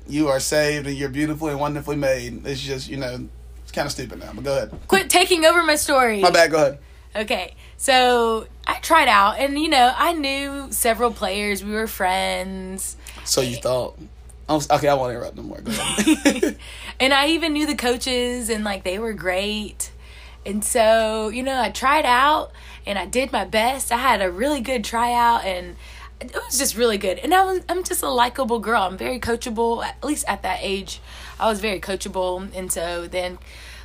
you 0.07 0.27
are 0.27 0.39
saved 0.39 0.87
and 0.87 0.95
you're 0.95 1.09
beautifully 1.09 1.51
and 1.51 1.59
wonderfully 1.59 1.95
made. 1.95 2.45
It's 2.45 2.61
just 2.61 2.87
you 2.87 2.97
know 2.97 3.27
it's 3.63 3.71
kind 3.71 3.85
of 3.85 3.91
stupid 3.91 4.19
now. 4.19 4.31
But 4.33 4.43
go 4.43 4.57
ahead. 4.57 4.79
quit 4.87 5.09
taking 5.09 5.45
over 5.45 5.63
my 5.63 5.75
story. 5.75 6.21
My 6.21 6.31
bad. 6.31 6.51
Go 6.51 6.57
ahead. 6.57 6.79
Okay, 7.15 7.55
so 7.77 8.45
I 8.67 8.79
tried 8.79 9.07
out, 9.07 9.39
and 9.39 9.57
you 9.57 9.69
know, 9.69 9.93
I 9.95 10.13
knew 10.13 10.67
several 10.71 11.11
players. 11.11 11.63
We 11.63 11.71
were 11.71 11.87
friends, 11.87 12.97
So 13.25 13.41
you 13.41 13.57
thought? 13.57 13.97
I'm, 14.47 14.61
okay, 14.71 14.87
I 14.87 14.93
won't 14.93 15.11
interrupt 15.11 15.35
no 15.35 15.43
more. 15.43 15.59
Go 15.59 15.71
ahead. 15.71 16.57
and 16.99 17.13
I 17.13 17.27
even 17.29 17.53
knew 17.53 17.65
the 17.65 17.75
coaches, 17.75 18.49
and 18.49 18.63
like 18.63 18.83
they 18.83 18.99
were 18.99 19.13
great. 19.13 19.91
And 20.45 20.63
so, 20.63 21.29
you 21.29 21.41
know, 21.41 21.59
I 21.59 21.71
tried 21.71 22.05
out, 22.05 22.51
and 22.85 22.99
I 22.99 23.07
did 23.07 23.31
my 23.31 23.45
best. 23.45 23.91
I 23.91 23.97
had 23.97 24.21
a 24.21 24.29
really 24.29 24.61
good 24.61 24.83
tryout, 24.83 25.43
and 25.43 25.75
it 26.21 26.33
was 26.33 26.57
just 26.57 26.77
really 26.77 26.97
good. 26.97 27.17
And 27.19 27.33
I 27.33 27.43
was, 27.43 27.61
I'm 27.67 27.83
just 27.83 28.03
a 28.03 28.09
likable 28.09 28.59
girl. 28.59 28.83
I'm 28.83 28.97
very 28.97 29.19
coachable. 29.19 29.83
At 29.83 30.03
least 30.03 30.25
at 30.27 30.43
that 30.43 30.59
age, 30.61 31.01
I 31.39 31.49
was 31.49 31.59
very 31.59 31.79
coachable. 31.79 32.55
And 32.55 32.71
so 32.71 33.07
then, 33.07 33.39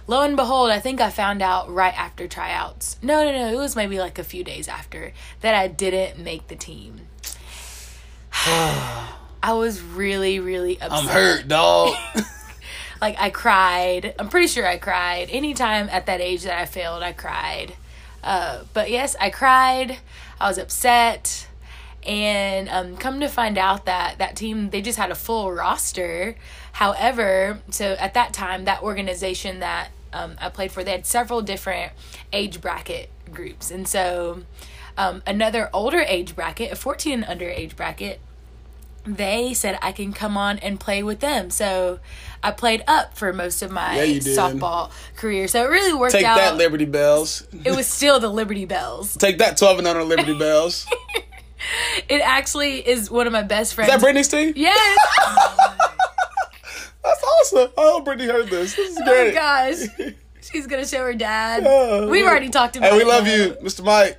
lo 0.06 0.20
and 0.20 0.36
behold, 0.36 0.70
I 0.70 0.78
think 0.78 1.00
I 1.00 1.08
found 1.08 1.40
out 1.40 1.72
right 1.72 1.98
after 1.98 2.28
tryouts. 2.28 2.98
No, 3.02 3.24
no, 3.24 3.32
no. 3.32 3.52
It 3.52 3.56
was 3.56 3.74
maybe 3.74 3.98
like 3.98 4.18
a 4.18 4.24
few 4.24 4.44
days 4.44 4.68
after 4.68 5.12
that 5.40 5.54
I 5.54 5.68
didn't 5.68 6.22
make 6.22 6.48
the 6.48 6.56
team. 6.56 7.00
I 9.42 9.54
was 9.54 9.80
really, 9.80 10.38
really 10.38 10.80
upset. 10.80 10.92
I'm 10.92 11.06
hurt, 11.06 11.48
dog. 11.48 11.94
Like 13.00 13.16
I 13.18 13.30
cried. 13.30 14.14
I'm 14.18 14.28
pretty 14.28 14.46
sure 14.46 14.66
I 14.66 14.76
cried. 14.76 15.30
Anytime 15.30 15.88
at 15.90 16.06
that 16.06 16.20
age 16.20 16.42
that 16.42 16.58
I 16.58 16.66
failed, 16.66 17.02
I 17.02 17.12
cried. 17.12 17.74
Uh, 18.22 18.64
but 18.74 18.90
yes, 18.90 19.16
I 19.18 19.30
cried. 19.30 19.98
I 20.40 20.48
was 20.48 20.58
upset. 20.58 21.46
And 22.06 22.68
um, 22.68 22.96
come 22.96 23.20
to 23.20 23.28
find 23.28 23.58
out 23.58 23.84
that 23.86 24.18
that 24.18 24.36
team 24.36 24.70
they 24.70 24.80
just 24.80 24.98
had 24.98 25.10
a 25.10 25.14
full 25.14 25.52
roster. 25.52 26.36
However, 26.72 27.60
so 27.70 27.92
at 27.98 28.14
that 28.14 28.32
time, 28.32 28.64
that 28.64 28.82
organization 28.82 29.60
that 29.60 29.90
um, 30.12 30.36
I 30.40 30.48
played 30.48 30.72
for, 30.72 30.82
they 30.82 30.92
had 30.92 31.06
several 31.06 31.42
different 31.42 31.92
age 32.32 32.60
bracket 32.60 33.10
groups, 33.32 33.70
and 33.70 33.86
so 33.86 34.42
um, 34.96 35.22
another 35.26 35.68
older 35.72 36.00
age 36.00 36.34
bracket, 36.34 36.72
a 36.72 36.76
14 36.76 37.12
and 37.12 37.24
under 37.24 37.48
age 37.48 37.76
bracket, 37.76 38.20
they 39.04 39.54
said 39.54 39.78
I 39.82 39.92
can 39.92 40.12
come 40.12 40.36
on 40.36 40.58
and 40.58 40.78
play 40.78 41.02
with 41.02 41.20
them. 41.20 41.50
So 41.50 42.00
I 42.42 42.50
played 42.50 42.84
up 42.86 43.16
for 43.16 43.32
most 43.32 43.62
of 43.62 43.70
my 43.70 44.02
Yeah, 44.02 44.18
softball 44.20 44.90
career. 45.16 45.48
So 45.48 45.64
it 45.64 45.68
really 45.68 45.92
worked 45.94 46.12
Take 46.12 46.24
out. 46.24 46.36
Take 46.36 46.44
that, 46.50 46.56
Liberty 46.56 46.84
Bells. 46.84 47.46
it 47.64 47.74
was 47.74 47.86
still 47.86 48.20
the 48.20 48.28
Liberty 48.28 48.64
Bells. 48.66 49.16
Take 49.16 49.38
that, 49.38 49.56
12 49.56 49.78
and 49.78 49.88
under 49.88 50.04
Liberty 50.04 50.36
Bells. 50.38 50.86
It 52.08 52.20
actually 52.22 52.86
is 52.86 53.10
one 53.10 53.26
of 53.26 53.32
my 53.32 53.42
best 53.42 53.72
Is 53.72 53.74
friends. 53.74 53.90
that 53.90 54.00
Britney's 54.00 54.28
team? 54.28 54.52
Yes. 54.56 54.98
That's 57.04 57.22
awesome. 57.22 57.70
I 57.78 57.82
hope 57.82 58.04
Brittany 58.04 58.28
heard 58.30 58.48
this. 58.48 58.74
This 58.76 58.90
is 58.92 58.98
oh 59.00 59.04
great. 59.04 59.34
gosh. 59.34 59.76
She's 60.42 60.66
gonna 60.66 60.86
show 60.86 60.98
her 61.04 61.14
dad. 61.14 61.64
Oh, 61.66 62.02
We've 62.02 62.22
we- 62.24 62.28
already 62.28 62.48
talked 62.50 62.76
about 62.76 62.90
Hey, 62.90 62.96
we 62.96 63.02
it. 63.02 63.08
love 63.08 63.26
you, 63.26 63.56
Mr. 63.62 63.84
Mike. 63.84 64.18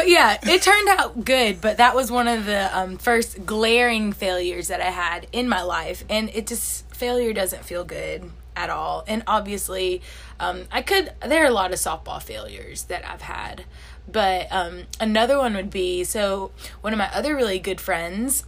But 0.00 0.08
yeah, 0.08 0.38
it 0.42 0.62
turned 0.62 0.88
out 0.88 1.26
good. 1.26 1.60
But 1.60 1.76
that 1.76 1.94
was 1.94 2.10
one 2.10 2.26
of 2.26 2.46
the 2.46 2.70
um, 2.74 2.96
first 2.96 3.44
glaring 3.44 4.14
failures 4.14 4.68
that 4.68 4.80
I 4.80 4.88
had 4.88 5.26
in 5.30 5.46
my 5.46 5.60
life, 5.60 6.04
and 6.08 6.30
it 6.30 6.46
just 6.46 6.88
failure 6.94 7.34
doesn't 7.34 7.66
feel 7.66 7.84
good 7.84 8.30
at 8.56 8.70
all. 8.70 9.04
And 9.06 9.22
obviously, 9.26 10.00
um, 10.40 10.62
I 10.72 10.80
could. 10.80 11.12
There 11.20 11.44
are 11.44 11.48
a 11.48 11.52
lot 11.52 11.74
of 11.74 11.78
softball 11.78 12.22
failures 12.22 12.84
that 12.84 13.06
I've 13.06 13.20
had, 13.20 13.66
But 14.10 14.50
um, 14.50 14.84
another 14.98 15.36
one 15.36 15.52
would 15.54 15.68
be 15.68 16.04
so 16.04 16.50
one 16.80 16.94
of 16.94 16.98
my 16.98 17.10
other 17.12 17.36
really 17.36 17.58
good 17.58 17.78
friends, 17.78 18.44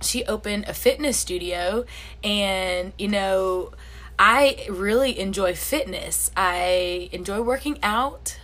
she 0.00 0.24
opened 0.24 0.64
a 0.66 0.74
fitness 0.74 1.16
studio, 1.16 1.84
and 2.24 2.92
you 2.98 3.06
know, 3.06 3.70
I 4.18 4.66
really 4.68 5.20
enjoy 5.20 5.54
fitness. 5.54 6.32
I 6.36 7.10
enjoy 7.12 7.42
working 7.42 7.78
out. 7.80 8.40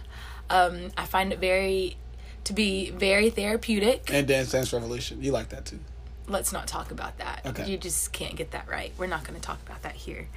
Um, 0.49 0.91
I 0.97 1.07
find 1.07 1.33
it 1.33 1.41
very 1.41 1.97
to 2.45 2.53
be 2.53 2.91
very 2.91 3.31
therapeutic. 3.31 4.11
And 4.13 4.27
Dance 4.27 4.51
Dance 4.53 4.73
Revolution. 4.73 5.23
You 5.23 5.33
like 5.33 5.51
that 5.51 5.65
too. 5.65 5.79
Let's 6.27 6.53
not 6.53 6.67
talk 6.67 6.91
about 6.91 7.19
that. 7.19 7.43
Okay. 7.45 7.69
You 7.69 7.77
just 7.77 8.13
can't 8.13 8.37
get 8.37 8.53
that 8.53 8.69
right. 8.69 8.93
We're 8.99 9.07
not 9.09 9.25
going 9.25 9.35
to 9.39 9.45
talk 9.45 9.59
about 9.67 9.83
that 9.83 9.95
here. 9.95 10.29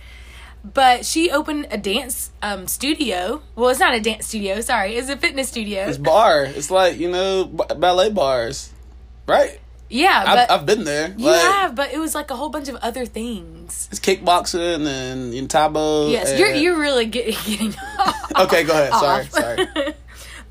But 0.64 1.06
she 1.06 1.30
opened 1.30 1.68
a 1.72 1.78
dance 1.78 2.32
um, 2.42 2.68
studio. 2.68 3.42
Well, 3.56 3.70
it's 3.70 3.80
not 3.80 3.94
a 3.94 4.00
dance 4.00 4.28
studio. 4.28 4.62
Sorry, 4.62 4.96
it's 4.96 5.10
a 5.10 5.18
fitness 5.18 5.50
studio. 5.50 5.86
It's 5.88 5.98
barre. 5.98 6.46
It's 6.46 6.72
like, 6.72 6.98
you 6.98 7.12
know, 7.12 7.46
b- 7.46 7.76
ballet 7.76 8.10
bars. 8.10 8.72
Right? 9.28 9.60
yeah, 9.90 10.24
I've, 10.26 10.36
but 10.36 10.52
I've 10.52 10.66
been 10.66 10.86
there. 10.86 11.14
you 11.18 11.26
like, 11.28 11.42
have. 11.42 11.76
But 11.76 11.94
it 11.94 12.00
was 12.00 12.16
like 12.16 12.32
a 12.32 12.36
whole 12.36 12.50
bunch 12.50 12.68
of 12.70 12.76
other 12.78 13.06
things. 13.06 13.88
It's 13.92 14.00
kickboxing 14.00 14.88
and, 14.88 15.34
and 15.34 15.50
Tae 15.50 15.68
Bo. 15.68 16.10
Yes, 16.10 16.32
and- 16.32 16.40
you're 16.40 16.50
you're 16.54 16.80
really 16.80 17.06
get, 17.06 17.26
getting. 17.46 17.74
Okay, 18.38 18.64
go 18.64 18.74
ahead. 18.74 18.94
Sorry, 18.94 19.26
sorry. 19.26 19.68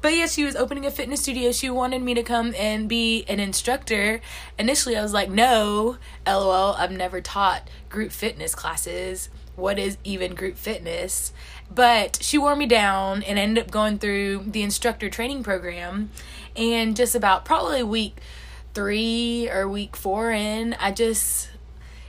But 0.02 0.16
yeah, 0.16 0.26
she 0.26 0.42
was 0.42 0.56
opening 0.56 0.84
a 0.84 0.90
fitness 0.90 1.22
studio. 1.22 1.52
She 1.52 1.70
wanted 1.70 2.02
me 2.02 2.12
to 2.14 2.24
come 2.24 2.54
and 2.58 2.88
be 2.88 3.24
an 3.28 3.38
instructor. 3.38 4.20
Initially, 4.58 4.96
I 4.96 5.02
was 5.02 5.12
like, 5.12 5.30
no, 5.30 5.96
lol, 6.26 6.74
I've 6.74 6.90
never 6.90 7.20
taught 7.20 7.70
group 7.88 8.10
fitness 8.10 8.54
classes. 8.56 9.28
What 9.54 9.78
is 9.78 9.98
even 10.02 10.34
group 10.34 10.56
fitness? 10.56 11.32
But 11.72 12.18
she 12.20 12.36
wore 12.36 12.56
me 12.56 12.66
down 12.66 13.22
and 13.22 13.38
ended 13.38 13.64
up 13.64 13.70
going 13.70 13.98
through 13.98 14.44
the 14.48 14.62
instructor 14.62 15.08
training 15.08 15.44
program. 15.44 16.10
And 16.56 16.96
just 16.96 17.14
about 17.14 17.44
probably 17.44 17.84
week 17.84 18.18
three 18.74 19.48
or 19.48 19.68
week 19.68 19.94
four 19.94 20.32
in, 20.32 20.74
I 20.80 20.90
just 20.90 21.48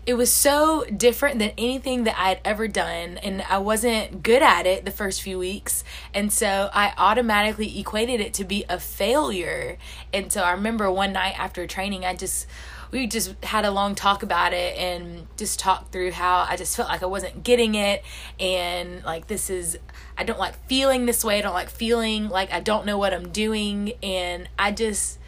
it 0.05 0.15
was 0.15 0.31
so 0.31 0.83
different 0.85 1.39
than 1.39 1.51
anything 1.57 2.03
that 2.03 2.19
I 2.19 2.29
had 2.29 2.39
ever 2.43 2.67
done, 2.67 3.17
and 3.19 3.41
I 3.43 3.59
wasn't 3.59 4.21
good 4.21 4.43
at 4.43 4.65
it 4.65 4.83
the 4.83 4.91
first 4.91 5.21
few 5.21 5.39
weeks, 5.39 5.83
and 6.13 6.31
so 6.31 6.69
I 6.73 6.93
automatically 6.97 7.79
equated 7.79 8.19
it 8.19 8.33
to 8.35 8.43
be 8.43 8.65
a 8.67 8.79
failure. 8.79 9.77
And 10.11 10.31
so 10.31 10.41
I 10.41 10.51
remember 10.51 10.91
one 10.91 11.13
night 11.13 11.39
after 11.39 11.65
training, 11.67 12.05
I 12.05 12.15
just 12.15 12.47
we 12.91 13.07
just 13.07 13.33
had 13.43 13.65
a 13.65 13.71
long 13.71 13.95
talk 13.95 14.21
about 14.21 14.53
it 14.53 14.77
and 14.77 15.25
just 15.35 15.57
talked 15.57 15.91
through 15.91 16.11
how 16.11 16.45
I 16.47 16.57
just 16.57 16.75
felt 16.75 16.89
like 16.89 17.01
I 17.01 17.07
wasn't 17.07 17.43
getting 17.43 17.75
it, 17.75 18.03
and 18.39 19.03
like 19.05 19.27
this 19.27 19.49
is 19.49 19.77
I 20.17 20.25
don't 20.25 20.39
like 20.39 20.55
feeling 20.67 21.05
this 21.05 21.23
way. 21.23 21.39
I 21.39 21.41
don't 21.41 21.53
like 21.53 21.69
feeling 21.69 22.27
like 22.27 22.51
I 22.51 22.59
don't 22.59 22.85
know 22.85 22.97
what 22.97 23.13
I'm 23.13 23.29
doing, 23.29 23.93
and 24.03 24.49
I 24.59 24.71
just 24.71 25.19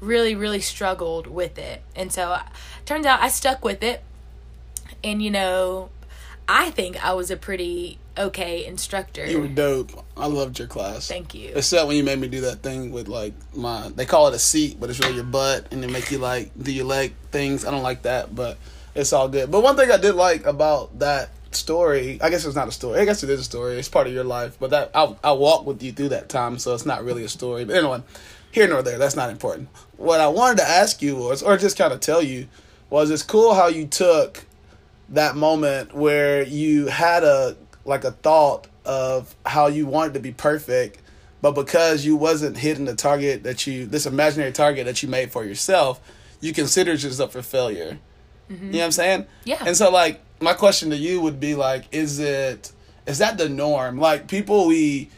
really 0.00 0.34
really 0.34 0.60
struggled 0.60 1.26
with 1.26 1.56
it 1.56 1.82
and 1.96 2.12
so 2.12 2.36
turns 2.84 3.06
out 3.06 3.22
i 3.22 3.28
stuck 3.28 3.64
with 3.64 3.82
it 3.82 4.02
and 5.04 5.22
you 5.22 5.30
know 5.30 5.90
i 6.48 6.70
think 6.70 7.04
i 7.04 7.12
was 7.12 7.30
a 7.30 7.36
pretty 7.36 7.98
okay 8.16 8.64
instructor 8.64 9.26
You 9.26 9.40
were 9.40 9.48
dope. 9.48 9.90
I 10.16 10.26
loved 10.26 10.58
your 10.60 10.68
class. 10.68 11.08
thank 11.08 11.34
you 11.34 11.50
Except 11.54 11.86
when 11.88 11.96
you 11.96 12.04
made 12.04 12.18
me 12.20 12.28
do 12.28 12.42
that 12.42 12.62
thing 12.62 12.92
with 12.92 13.08
like 13.08 13.34
my 13.54 13.88
they 13.88 14.06
call 14.06 14.28
it 14.28 14.34
a 14.34 14.38
seat, 14.38 14.78
but 14.78 14.88
it's 14.88 15.00
really 15.00 15.16
your 15.16 15.24
butt 15.24 15.66
and 15.72 15.82
they 15.82 15.88
make 15.88 16.10
you 16.12 16.18
like 16.18 16.52
do 16.60 16.72
your 16.72 16.84
leg 16.84 17.14
things. 17.32 17.64
I 17.64 17.72
don't 17.72 17.82
like 17.82 18.02
that, 18.02 18.32
but 18.32 18.56
it's 18.94 19.12
all 19.12 19.28
good. 19.28 19.50
But 19.50 19.62
one 19.64 19.74
thing 19.76 19.90
I 19.90 19.96
did 19.96 20.14
like 20.14 20.46
about 20.46 20.96
that 21.00 21.30
story, 21.50 22.20
I 22.22 22.30
guess 22.30 22.44
it's 22.44 22.54
not 22.54 22.68
a 22.68 22.72
story. 22.72 23.00
I 23.00 23.04
guess 23.04 23.24
it 23.24 23.30
is 23.30 23.40
a 23.40 23.44
story. 23.44 23.76
It's 23.80 23.88
part 23.88 24.06
of 24.06 24.12
your 24.12 24.22
life, 24.22 24.56
but 24.60 24.70
that 24.70 24.92
I 24.94 25.16
I 25.24 25.32
walked 25.32 25.66
with 25.66 25.82
you 25.82 25.90
through 25.90 26.10
that 26.10 26.28
time, 26.28 26.60
so 26.60 26.72
it's 26.72 26.86
not 26.86 27.02
really 27.04 27.24
a 27.24 27.28
story. 27.28 27.64
But 27.64 27.74
anyway, 27.76 28.02
here 28.52 28.68
nor 28.68 28.80
there, 28.82 28.98
that's 28.98 29.16
not 29.16 29.30
important. 29.30 29.68
What 29.96 30.20
I 30.20 30.28
wanted 30.28 30.58
to 30.58 30.68
ask 30.68 31.02
you 31.02 31.16
was 31.16 31.42
or 31.42 31.56
just 31.56 31.76
kind 31.76 31.92
of 31.92 31.98
tell 31.98 32.22
you 32.22 32.46
was 32.90 33.10
it's 33.10 33.24
cool 33.24 33.54
how 33.54 33.66
you 33.66 33.88
took 33.88 34.44
that 35.10 35.36
moment 35.36 35.94
where 35.94 36.42
you 36.42 36.86
had 36.86 37.24
a 37.24 37.56
like 37.84 38.04
a 38.04 38.10
thought 38.10 38.66
of 38.84 39.34
how 39.46 39.66
you 39.66 39.86
wanted 39.86 40.14
to 40.14 40.20
be 40.20 40.32
perfect 40.32 41.00
but 41.40 41.52
because 41.52 42.06
you 42.06 42.16
wasn't 42.16 42.56
hitting 42.56 42.86
the 42.86 42.94
target 42.94 43.42
that 43.42 43.66
you 43.66 43.86
this 43.86 44.06
imaginary 44.06 44.52
target 44.52 44.86
that 44.86 45.02
you 45.02 45.08
made 45.08 45.30
for 45.30 45.44
yourself 45.44 46.00
you 46.40 46.52
considered 46.52 47.02
yourself 47.02 47.32
for 47.32 47.42
failure. 47.42 47.98
Mm-hmm. 48.50 48.66
You 48.66 48.72
know 48.72 48.78
what 48.78 48.84
i'm 48.84 48.92
saying? 48.92 49.26
Yeah. 49.44 49.62
and 49.66 49.76
so 49.76 49.90
like 49.90 50.20
my 50.40 50.52
question 50.52 50.90
to 50.90 50.96
you 50.96 51.20
would 51.20 51.40
be 51.40 51.54
like 51.54 51.84
is 51.92 52.18
it 52.18 52.72
is 53.06 53.18
that 53.18 53.38
the 53.38 53.48
norm? 53.48 53.98
Like 53.98 54.28
people 54.28 54.66
we 54.66 55.10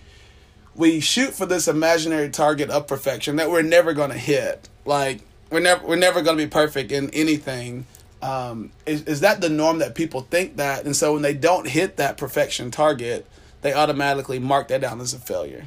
we 0.75 1.01
shoot 1.01 1.33
for 1.33 1.47
this 1.47 1.69
imaginary 1.69 2.31
target 2.31 2.71
of 2.71 2.87
perfection 2.87 3.37
that 3.37 3.51
we're 3.51 3.63
never 3.63 3.93
going 3.93 4.11
to 4.11 4.19
hit. 4.19 4.69
Like 4.85 5.21
we're 5.51 5.61
never 5.61 5.87
we're 5.87 5.97
never 5.97 6.23
going 6.23 6.37
to 6.37 6.45
be 6.45 6.51
perfect 6.51 6.93
in 6.93 7.11
anything 7.11 7.87
um, 8.27 8.71
is, 8.87 9.03
is 9.05 9.21
that 9.21 9.41
the 9.41 9.49
norm 9.49 9.79
that 9.79 9.95
people 9.95 10.23
think 10.23 10.57
that 10.57 10.85
and 10.85 10.97
so 10.97 11.13
when 11.13 11.23
they 11.23 11.35
don't 11.35 11.69
hit 11.69 11.97
that 11.97 12.17
perfection 12.17 12.71
target 12.71 13.27
they 13.63 13.73
automatically 13.73 14.39
mark 14.39 14.69
that 14.69 14.81
down 14.81 15.01
as 15.01 15.15
a 15.15 15.19
failure 15.19 15.65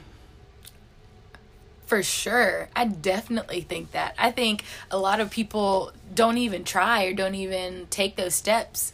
For 1.86 2.04
sure. 2.04 2.70
I 2.76 2.86
definitely 2.86 3.62
think 3.62 3.92
that. 3.94 4.14
I 4.16 4.30
think 4.30 4.64
a 4.92 4.98
lot 5.00 5.20
of 5.20 5.32
people 5.32 5.92
don't 6.14 6.38
even 6.38 6.64
try 6.64 7.06
or 7.06 7.14
don't 7.14 7.34
even 7.34 7.88
take 7.90 8.16
those 8.16 8.36
steps 8.36 8.94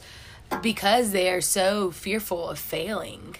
because 0.61 1.11
they 1.11 1.29
are 1.29 1.41
so 1.41 1.91
fearful 1.91 2.47
of 2.47 2.57
failing. 2.57 3.35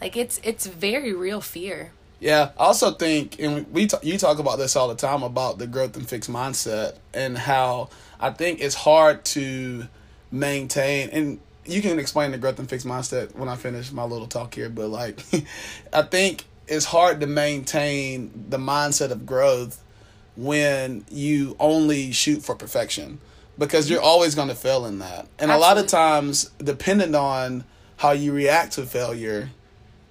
Like 0.00 0.16
it's 0.16 0.40
it's 0.42 0.66
very 0.66 1.12
real 1.12 1.40
fear. 1.40 1.92
Yeah, 2.20 2.50
I 2.58 2.64
also 2.64 2.90
think, 2.92 3.38
and 3.38 3.72
we 3.72 3.86
t- 3.86 3.96
you 4.02 4.18
talk 4.18 4.38
about 4.38 4.58
this 4.58 4.74
all 4.74 4.88
the 4.88 4.96
time 4.96 5.22
about 5.22 5.58
the 5.58 5.66
growth 5.66 5.96
and 5.96 6.08
fixed 6.08 6.30
mindset, 6.30 6.96
and 7.14 7.38
how 7.38 7.90
I 8.18 8.30
think 8.30 8.60
it's 8.60 8.74
hard 8.74 9.24
to 9.26 9.86
maintain. 10.32 11.10
And 11.10 11.40
you 11.64 11.80
can 11.80 11.98
explain 11.98 12.32
the 12.32 12.38
growth 12.38 12.58
and 12.58 12.68
fixed 12.68 12.86
mindset 12.86 13.34
when 13.36 13.48
I 13.48 13.56
finish 13.56 13.92
my 13.92 14.04
little 14.04 14.26
talk 14.26 14.54
here, 14.54 14.68
but 14.68 14.88
like, 14.88 15.22
I 15.92 16.02
think 16.02 16.44
it's 16.66 16.86
hard 16.86 17.20
to 17.20 17.26
maintain 17.26 18.46
the 18.48 18.58
mindset 18.58 19.10
of 19.10 19.24
growth 19.24 19.82
when 20.36 21.04
you 21.10 21.56
only 21.58 22.12
shoot 22.12 22.42
for 22.42 22.54
perfection 22.54 23.20
because 23.58 23.90
you're 23.90 24.00
always 24.00 24.34
going 24.34 24.48
to 24.48 24.54
fail 24.54 24.86
in 24.86 25.00
that. 25.00 25.26
And 25.38 25.50
a 25.50 25.58
lot 25.58 25.78
of 25.78 25.86
times, 25.86 26.50
depending 26.58 27.14
on 27.14 27.64
how 27.96 28.12
you 28.12 28.32
react 28.32 28.72
to 28.74 28.86
failure, 28.86 29.50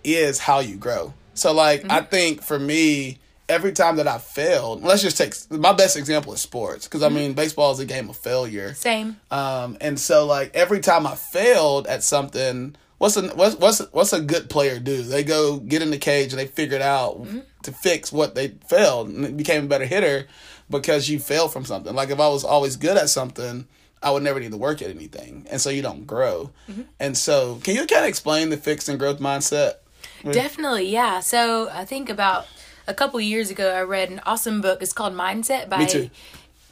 is 0.03 0.39
how 0.39 0.59
you 0.59 0.75
grow. 0.75 1.13
So 1.37 1.53
like 1.53 1.85
I 1.85 1.99
mm-hmm. 1.99 2.09
think 2.09 2.41
for 2.41 2.57
me, 2.57 3.19
every 3.49 3.71
time 3.71 3.97
that 3.97 4.07
I 4.07 4.17
failed, 4.17 4.83
let's 4.83 5.01
just 5.01 5.17
take 5.17 5.33
my 5.51 5.73
best 5.73 5.95
example 5.97 6.33
is 6.33 6.41
sports 6.41 6.87
because 6.87 7.03
I 7.03 7.07
mm-hmm. 7.07 7.15
mean 7.15 7.33
baseball 7.33 7.71
is 7.71 7.79
a 7.79 7.85
game 7.85 8.09
of 8.09 8.17
failure. 8.17 8.73
Same. 8.73 9.17
Um, 9.31 9.77
and 9.81 9.99
so 9.99 10.25
like 10.25 10.51
every 10.55 10.79
time 10.79 11.07
I 11.07 11.15
failed 11.15 11.87
at 11.87 12.03
something, 12.03 12.75
what's 12.97 13.17
a 13.17 13.27
what's 13.29 13.55
what's 13.55 13.79
what's 13.91 14.13
a 14.13 14.21
good 14.21 14.49
player 14.49 14.79
do? 14.79 15.01
They 15.03 15.23
go 15.23 15.57
get 15.57 15.81
in 15.81 15.91
the 15.91 15.97
cage 15.97 16.31
and 16.33 16.39
they 16.39 16.47
figured 16.47 16.81
out 16.81 17.21
mm-hmm. 17.21 17.39
to 17.63 17.71
fix 17.71 18.11
what 18.11 18.35
they 18.35 18.49
failed 18.67 19.09
and 19.09 19.37
became 19.37 19.65
a 19.65 19.67
better 19.67 19.85
hitter 19.85 20.27
because 20.69 21.09
you 21.09 21.19
failed 21.19 21.53
from 21.53 21.65
something. 21.65 21.95
Like 21.95 22.09
if 22.09 22.19
I 22.19 22.27
was 22.27 22.43
always 22.43 22.75
good 22.75 22.97
at 22.97 23.09
something. 23.09 23.67
I 23.99 24.11
would 24.11 24.21
never 24.21 24.39
need 24.39 24.51
to 24.51 24.57
work 24.57 24.83
at 24.83 24.91
anything, 24.91 25.47
and 25.49 25.59
so 25.59 25.71
you 25.71 25.81
don't 25.81 26.05
grow. 26.05 26.51
And 26.99 27.17
so, 27.17 27.59
can 27.63 27.73
you 27.73 27.87
kind 27.87 28.03
of 28.03 28.07
explain 28.07 28.51
the 28.51 28.55
fixed 28.55 28.89
and 28.89 28.99
growth 28.99 29.19
mindset? 29.19 29.77
Definitely, 30.23 30.89
yeah. 30.89 31.19
So 31.19 31.69
I 31.69 31.85
think 31.85 32.09
about 32.09 32.47
a 32.87 32.93
couple 32.93 33.19
years 33.19 33.49
ago, 33.49 33.73
I 33.73 33.81
read 33.81 34.09
an 34.09 34.21
awesome 34.25 34.61
book. 34.61 34.81
It's 34.81 34.93
called 34.93 35.13
Mindset 35.13 35.69
by. 35.69 35.79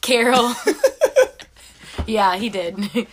Carol. 0.02 0.54
yeah, 2.08 2.36
he 2.36 2.50
did. 2.50 2.78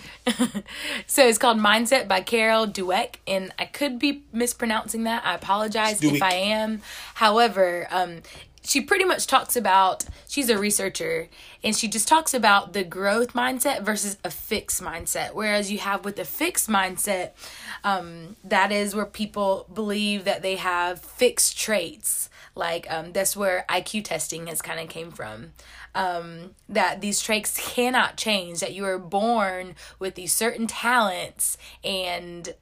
so 1.06 1.26
it's 1.26 1.38
called 1.38 1.58
Mindset 1.58 2.08
by 2.08 2.20
Carol 2.20 2.66
Dweck, 2.66 3.16
and 3.26 3.52
I 3.58 3.64
could 3.64 3.98
be 3.98 4.24
mispronouncing 4.32 5.04
that. 5.04 5.24
I 5.24 5.34
apologize 5.34 6.02
if 6.02 6.22
I 6.22 6.34
am. 6.34 6.82
However, 7.14 7.86
um, 7.90 8.22
she 8.64 8.80
pretty 8.80 9.04
much 9.04 9.26
talks 9.26 9.56
about 9.56 10.04
she's 10.28 10.48
a 10.48 10.58
researcher 10.58 11.28
and 11.64 11.76
she 11.76 11.88
just 11.88 12.06
talks 12.06 12.32
about 12.32 12.72
the 12.72 12.84
growth 12.84 13.32
mindset 13.32 13.82
versus 13.82 14.16
a 14.24 14.30
fixed 14.30 14.82
mindset. 14.82 15.34
Whereas 15.34 15.70
you 15.70 15.78
have 15.78 16.04
with 16.04 16.18
a 16.18 16.24
fixed 16.24 16.68
mindset 16.68 17.30
um, 17.84 18.36
that 18.44 18.70
is 18.70 18.94
where 18.94 19.06
people 19.06 19.66
believe 19.72 20.24
that 20.24 20.42
they 20.42 20.56
have 20.56 21.00
fixed 21.00 21.58
traits. 21.58 22.30
Like 22.54 22.86
um, 22.90 23.12
that's 23.12 23.36
where 23.36 23.64
iq 23.68 24.04
testing 24.04 24.46
has 24.46 24.62
kind 24.62 24.80
of 24.80 24.88
came 24.88 25.10
from. 25.10 25.52
Um, 25.94 26.54
that 26.68 27.00
these 27.00 27.20
traits 27.20 27.74
cannot 27.74 28.16
change 28.16 28.60
that 28.60 28.72
you 28.72 28.84
are 28.86 28.98
born 28.98 29.74
with 29.98 30.14
these 30.14 30.32
certain 30.32 30.66
talents 30.66 31.58
and 31.84 32.54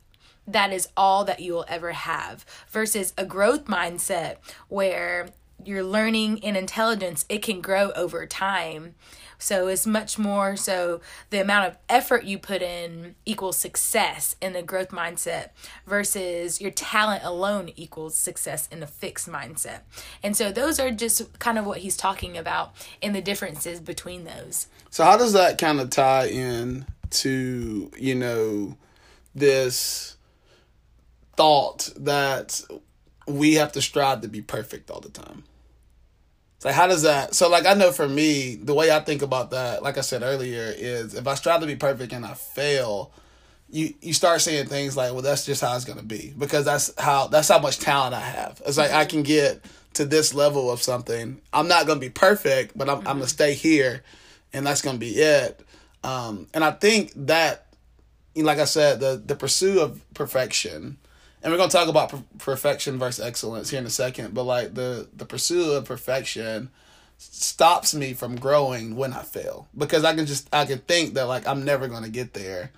that 0.47 0.73
is 0.73 0.89
all 0.97 1.25
that 1.25 1.41
you 1.41 1.53
will 1.53 1.65
ever 1.69 1.93
have. 1.93 2.45
Versus 2.71 3.13
a 3.17 3.25
growth 3.25 3.67
mindset 3.67 4.37
where 4.69 5.29
your 5.67 5.83
learning 5.83 6.43
and 6.45 6.57
intelligence 6.57 7.25
it 7.29 7.43
can 7.43 7.61
grow 7.61 7.91
over 7.93 8.27
time 8.27 8.95
so 9.41 9.69
it's 9.69 9.87
much 9.87 10.19
more 10.19 10.55
so 10.55 11.01
the 11.31 11.41
amount 11.41 11.67
of 11.67 11.79
effort 11.89 12.25
you 12.25 12.39
put 12.39 12.61
in 12.61 13.15
equals 13.25 13.57
success 13.57 14.37
in 14.41 14.53
the 14.53 14.63
growth 14.63 14.91
mindset 14.91 15.49
versus 15.87 16.61
your 16.61 16.71
talent 16.71 17.25
alone 17.25 17.71
equals 17.75 18.15
success 18.15 18.69
in 18.71 18.83
a 18.83 18.87
fixed 18.87 19.29
mindset. 19.29 19.81
And 20.23 20.37
so 20.37 20.53
those 20.53 20.79
are 20.79 20.91
just 20.91 21.39
kind 21.39 21.59
of 21.59 21.65
what 21.65 21.79
he's 21.79 21.97
talking 21.97 22.37
about 22.37 22.75
in 23.01 23.15
the 23.15 23.23
differences 23.23 23.81
between 23.81 24.25
those. 24.25 24.69
So 24.91 25.05
how 25.05 25.17
does 25.17 25.33
that 25.33 25.57
kind 25.57 25.81
of 25.81 25.89
tie 25.89 26.27
in 26.27 26.85
to, 27.11 27.91
you 27.99 28.15
know, 28.15 28.77
this 29.35 30.17
thought 31.37 31.89
that 31.97 32.61
we 33.27 33.55
have 33.55 33.73
to 33.73 33.81
strive 33.81 34.21
to 34.21 34.29
be 34.29 34.43
perfect 34.43 34.91
all 34.91 35.01
the 35.01 35.09
time? 35.09 35.45
It's 36.61 36.67
like 36.67 36.75
how 36.75 36.87
does 36.87 37.05
that 37.05 37.35
so 37.35 37.49
like 37.49 37.65
I 37.65 37.73
know 37.73 37.91
for 37.91 38.07
me, 38.07 38.55
the 38.55 38.75
way 38.75 38.91
I 38.91 39.01
think 39.01 39.23
about 39.23 39.53
that, 39.53 39.83
like 39.83 39.97
I 39.97 40.03
said 40.03 40.23
earlier, 40.23 40.71
is 40.77 41.15
if 41.15 41.27
I 41.27 41.35
strive 41.35 41.63
to 41.63 41.67
be 41.67 41.75
perfect 41.75 42.13
and 42.13 42.27
I 42.27 42.35
fail, 42.35 43.13
you 43.71 43.95
you 44.03 44.13
start 44.13 44.43
saying 44.43 44.67
things 44.67 44.95
like, 44.95 45.15
well, 45.15 45.23
that's 45.23 45.47
just 45.47 45.63
how 45.63 45.75
it's 45.75 45.87
gonna 45.87 46.03
be 46.03 46.35
because 46.37 46.67
that's 46.67 46.93
how 47.01 47.29
that's 47.29 47.49
how 47.49 47.61
much 47.61 47.79
talent 47.79 48.15
I 48.15 48.21
have. 48.21 48.61
It's 48.67 48.77
like 48.77 48.91
I 48.91 49.07
can 49.07 49.23
get 49.23 49.65
to 49.95 50.05
this 50.05 50.35
level 50.35 50.71
of 50.71 50.83
something. 50.83 51.41
I'm 51.51 51.67
not 51.67 51.87
gonna 51.87 51.99
be 51.99 52.11
perfect, 52.11 52.77
but 52.77 52.91
I'm 52.91 52.99
mm-hmm. 52.99 53.09
I'm 53.09 53.17
gonna 53.17 53.29
stay 53.29 53.55
here, 53.55 54.03
and 54.53 54.67
that's 54.67 54.83
gonna 54.83 54.99
be 54.99 55.13
it. 55.13 55.65
Um, 56.05 56.47
and 56.53 56.63
I 56.63 56.73
think 56.73 57.13
that, 57.25 57.69
like 58.37 58.59
I 58.59 58.67
said, 58.67 59.01
the 59.01 59.23
the 59.25 59.35
pursuit 59.35 59.79
of 59.79 60.03
perfection 60.13 60.99
and 61.43 61.53
we're 61.53 61.59
gonna 61.59 61.71
talk 61.71 61.89
about 61.89 62.11
per- 62.11 62.23
perfection 62.39 62.99
versus 62.99 63.25
excellence 63.25 63.71
here 63.71 63.81
in 63.81 63.87
a 63.87 63.91
second. 63.91 64.35
But 64.35 64.45
like 64.45 64.75
the 64.75 65.09
the 65.15 65.25
pursuit 65.25 65.73
of 65.73 65.85
perfection 65.85 66.71
stops 67.19 67.95
me 67.95 68.15
from 68.15 68.37
growing 68.37 68.97
when 68.97 69.13
I 69.13 69.23
fail. 69.23 69.69
Because 69.77 70.05
I 70.05 70.15
can 70.15 70.27
just 70.27 70.49
I 70.53 70.65
can 70.65 70.79
think 70.79 71.15
that 71.15 71.25
like 71.25 71.47
I'm 71.47 71.65
never 71.65 71.89
gonna 71.89 72.09
get 72.09 72.35
there 72.35 72.71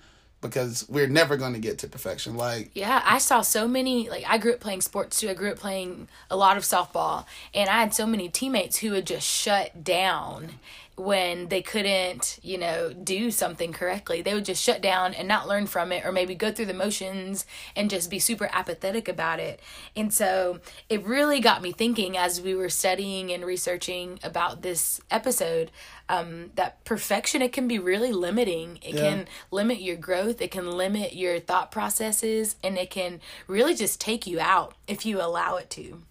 because 0.43 0.87
we're 0.89 1.07
never 1.07 1.37
going 1.37 1.53
to 1.53 1.59
get 1.59 1.79
to 1.79 1.87
perfection. 1.87 2.35
Like 2.35 2.69
yeah 2.75 3.01
i 3.05 3.17
saw 3.17 3.41
so 3.41 3.67
many 3.67 4.09
like 4.09 4.25
i 4.27 4.37
grew 4.37 4.53
up 4.53 4.59
playing 4.59 4.81
sports 4.81 5.19
too. 5.19 5.29
I 5.29 5.33
grew 5.33 5.51
up 5.51 5.57
playing 5.57 6.07
a 6.29 6.35
lot 6.35 6.57
of 6.57 6.63
softball. 6.63 7.25
And 7.53 7.69
i 7.69 7.79
had 7.79 7.95
so 7.95 8.05
many 8.05 8.29
teammates 8.29 8.77
who 8.77 8.91
would 8.91 9.07
just 9.07 9.25
shut 9.27 9.83
down 9.83 10.59
when 10.95 11.47
they 11.47 11.61
couldn't, 11.61 12.39
you 12.41 12.57
know, 12.57 12.93
do 12.93 13.31
something 13.31 13.73
correctly. 13.73 14.21
They 14.21 14.33
would 14.33 14.45
just 14.45 14.63
shut 14.63 14.81
down 14.81 15.13
and 15.13 15.27
not 15.27 15.47
learn 15.47 15.65
from 15.65 15.91
it 15.91 16.05
or 16.05 16.11
maybe 16.11 16.35
go 16.35 16.51
through 16.51 16.67
the 16.67 16.73
motions 16.73 17.45
and 17.75 17.89
just 17.89 18.09
be 18.09 18.19
super 18.19 18.49
apathetic 18.51 19.07
about 19.07 19.39
it. 19.39 19.59
And 19.95 20.13
so 20.13 20.59
it 20.89 21.03
really 21.03 21.39
got 21.39 21.61
me 21.61 21.71
thinking 21.71 22.17
as 22.17 22.41
we 22.41 22.53
were 22.53 22.69
studying 22.69 23.31
and 23.31 23.43
researching 23.43 24.19
about 24.23 24.61
this 24.61 25.01
episode 25.09 25.71
um, 26.09 26.51
that 26.55 26.83
perfection, 26.83 27.41
it 27.41 27.53
can 27.53 27.67
be 27.67 27.79
really 27.79 28.11
limiting. 28.11 28.77
It 28.81 28.95
yeah. 28.95 29.01
can 29.01 29.27
limit 29.51 29.81
your 29.81 29.95
growth, 29.95 30.41
it 30.41 30.51
can 30.51 30.69
limit 30.69 31.13
your 31.13 31.39
thought 31.39 31.71
processes, 31.71 32.55
and 32.63 32.77
it 32.77 32.89
can 32.89 33.21
really 33.47 33.73
just 33.73 34.01
take 34.01 34.27
you 34.27 34.39
out 34.39 34.75
if 34.87 35.05
you 35.05 35.21
allow 35.21 35.55
it 35.55 35.69
to. 35.71 36.03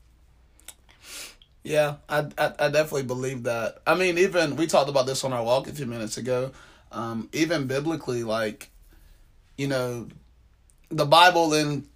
Yeah, 1.64 1.96
I, 2.08 2.26
I, 2.36 2.52
I 2.58 2.68
definitely 2.70 3.04
believe 3.04 3.44
that. 3.44 3.78
I 3.86 3.94
mean, 3.94 4.18
even 4.18 4.56
we 4.56 4.66
talked 4.66 4.88
about 4.88 5.06
this 5.06 5.22
on 5.22 5.32
our 5.32 5.44
walk 5.44 5.68
a 5.68 5.72
few 5.72 5.86
minutes 5.86 6.16
ago. 6.16 6.50
Um, 6.90 7.28
even 7.32 7.66
biblically, 7.66 8.24
like, 8.24 8.70
you 9.56 9.68
know, 9.68 10.08
the 10.90 11.06
Bible 11.06 11.54
in 11.54 11.86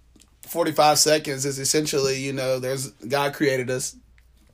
forty 0.43 0.71
five 0.71 0.97
seconds 0.99 1.45
is 1.45 1.59
essentially, 1.59 2.17
you 2.17 2.33
know, 2.33 2.59
there's 2.59 2.91
God 2.91 3.33
created 3.33 3.69
us. 3.69 3.95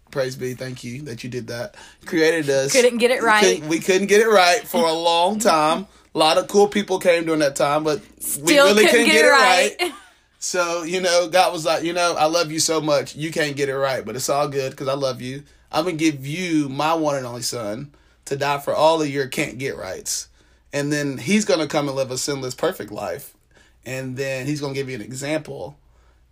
Praise 0.10 0.36
be, 0.36 0.54
thank 0.54 0.84
you 0.84 1.04
that 1.04 1.24
you 1.24 1.30
did 1.30 1.48
that. 1.48 1.76
Created 2.06 2.50
us. 2.50 2.72
Couldn't 2.72 2.98
get 2.98 3.10
it 3.12 3.24
right. 3.24 3.44
We 3.44 3.54
couldn't, 3.54 3.70
we 3.70 3.80
couldn't 3.80 4.08
get 4.08 4.22
it 4.22 4.30
right 4.30 4.68
for 4.68 4.86
a 4.88 4.94
long 4.94 5.40
time. 5.40 5.88
a 6.14 6.18
lot 6.18 6.38
of 6.38 6.48
cool 6.48 6.68
people 6.68 7.00
came 7.00 7.26
during 7.26 7.40
that 7.40 7.56
time, 7.56 7.84
but 7.84 8.02
Still 8.20 8.46
we 8.46 8.56
really 8.56 8.74
couldn't, 8.86 8.90
couldn't 8.90 9.06
get, 9.08 9.14
get, 9.14 9.26
it 9.26 9.30
right. 9.30 9.76
right. 9.80 9.94
So, 10.44 10.84
you 10.84 11.00
know, 11.00 11.30
God 11.30 11.54
was 11.54 11.64
like, 11.64 11.84
you 11.84 11.94
know, 11.94 12.16
I 12.18 12.26
love 12.26 12.52
you 12.52 12.60
so 12.60 12.82
much. 12.82 13.16
You 13.16 13.32
can't 13.32 13.56
get 13.56 13.70
it 13.70 13.78
right, 13.78 14.04
but 14.04 14.18
it's 14.18 14.28
all 14.28 14.50
good 14.50 14.72
because 14.72 14.90
I 14.90 14.94
love 14.94 15.22
you. 15.22 15.44
I'm 15.72 15.86
going 15.86 15.98
to 15.98 16.04
give 16.04 16.28
you 16.28 16.68
my 16.68 16.94
one 16.94 17.16
and 17.16 17.26
only 17.26 17.42
son 17.42 17.94
to 18.26 18.36
die 18.36 18.60
for 18.60 18.76
all 18.76 19.02
of 19.02 19.08
your 19.08 19.28
can't 19.28 19.58
get 19.58 19.78
rights. 19.78 20.28
And 20.74 20.92
then 20.92 21.18
he's 21.18 21.46
going 21.46 21.62
to 21.62 21.68
come 21.68 21.88
and 21.88 21.96
live 21.96 22.12
a 22.12 22.18
sinless, 22.18 22.56
perfect 22.56 22.92
life. 22.92 23.34
And 23.86 24.18
then 24.18 24.46
he's 24.46 24.60
going 24.60 24.74
to 24.74 24.78
give 24.78 24.90
you 24.90 24.96
an 24.96 25.02
example. 25.02 25.78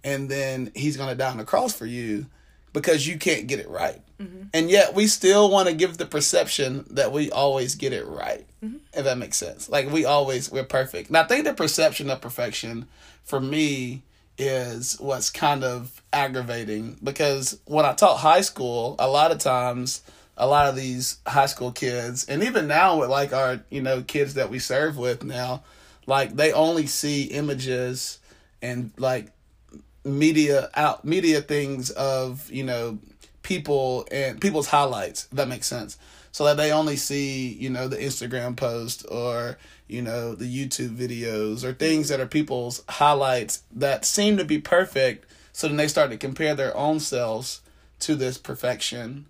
And 0.04 0.30
then 0.30 0.72
he's 0.76 0.98
going 0.98 1.10
to 1.10 1.16
die 1.16 1.32
on 1.32 1.38
the 1.38 1.46
cross 1.46 1.74
for 1.74 1.86
you 1.86 2.26
because 2.74 3.08
you 3.08 3.18
can't 3.18 3.48
get 3.48 3.60
it 3.60 3.70
right. 3.70 4.02
Mm-hmm. 4.22 4.48
And 4.54 4.70
yet 4.70 4.94
we 4.94 5.08
still 5.08 5.50
want 5.50 5.70
to 5.70 5.74
give 5.74 5.98
the 5.98 6.06
perception 6.06 6.86
that 6.90 7.14
we 7.14 7.32
always 7.32 7.76
get 7.76 7.94
it 7.94 8.06
right. 8.06 8.46
Mm-hmm. 8.62 8.78
If 8.94 9.06
that 9.06 9.18
makes 9.18 9.38
sense. 9.38 9.70
Like 9.70 9.90
we 9.90 10.04
always, 10.04 10.52
we're 10.52 10.66
perfect. 10.66 11.08
And 11.08 11.16
I 11.16 11.24
think 11.24 11.46
the 11.46 11.54
perception 11.54 12.10
of 12.10 12.20
perfection 12.20 12.90
for 13.24 13.40
me 13.40 14.04
is 14.38 15.00
what's 15.00 15.30
kind 15.30 15.64
of 15.64 16.02
aggravating 16.14 16.98
because 17.04 17.60
when 17.66 17.86
I 17.86 17.94
taught 17.94 18.18
high 18.18 18.42
school, 18.42 18.96
a 19.00 19.08
lot 19.08 19.32
of 19.32 19.38
times 19.38 20.02
a 20.38 20.48
lot 20.48 20.68
of 20.68 20.76
these 20.76 21.20
high 21.28 21.46
school 21.46 21.72
kids 21.72 22.26
and 22.26 22.44
even 22.44 22.68
now 22.68 23.00
with 23.00 23.10
like 23.10 23.34
our, 23.34 23.60
you 23.70 23.82
know, 23.82 24.02
kids 24.02 24.34
that 24.36 24.50
we 24.50 24.60
serve 24.60 24.98
with 24.98 25.24
now, 25.24 25.64
like 26.08 26.36
they 26.36 26.52
only 26.52 26.88
see 26.88 27.26
images 27.26 28.20
and 28.62 28.92
like 28.98 29.32
media 30.04 30.70
out 30.76 31.06
media 31.06 31.42
things 31.42 31.92
of, 31.92 32.50
you 32.52 32.64
know, 32.64 32.98
people 33.44 34.08
and 34.12 34.40
people's 34.42 34.68
highlights, 34.68 35.26
that 35.26 35.48
makes 35.48 35.68
sense. 35.68 35.98
So 36.32 36.46
that 36.46 36.58
they 36.58 36.72
only 36.72 36.96
see, 36.96 37.50
you 37.50 37.70
know, 37.70 37.88
the 37.88 37.98
Instagram 37.98 38.56
post 38.56 39.06
or 39.12 39.58
you 39.92 40.02
know, 40.02 40.34
the 40.34 40.46
YouTube 40.46 40.96
videos 40.96 41.66
or 41.66 41.74
things 41.74 42.08
that 42.08 42.22
are 42.22 42.26
people's 42.26 42.82
highlights 42.88 43.64
that 43.74 44.06
seem 44.06 44.38
to 44.38 44.46
be 44.46 44.58
perfect. 44.58 45.26
So 45.52 45.68
then 45.68 45.76
they 45.76 45.90
start 45.90 46.12
to 46.12 46.18
compare 46.18 46.56
their 46.56 46.76
own 46.78 47.02
selves 47.02 47.60
to 48.00 48.16
this 48.16 48.38
perfection. 48.38 49.26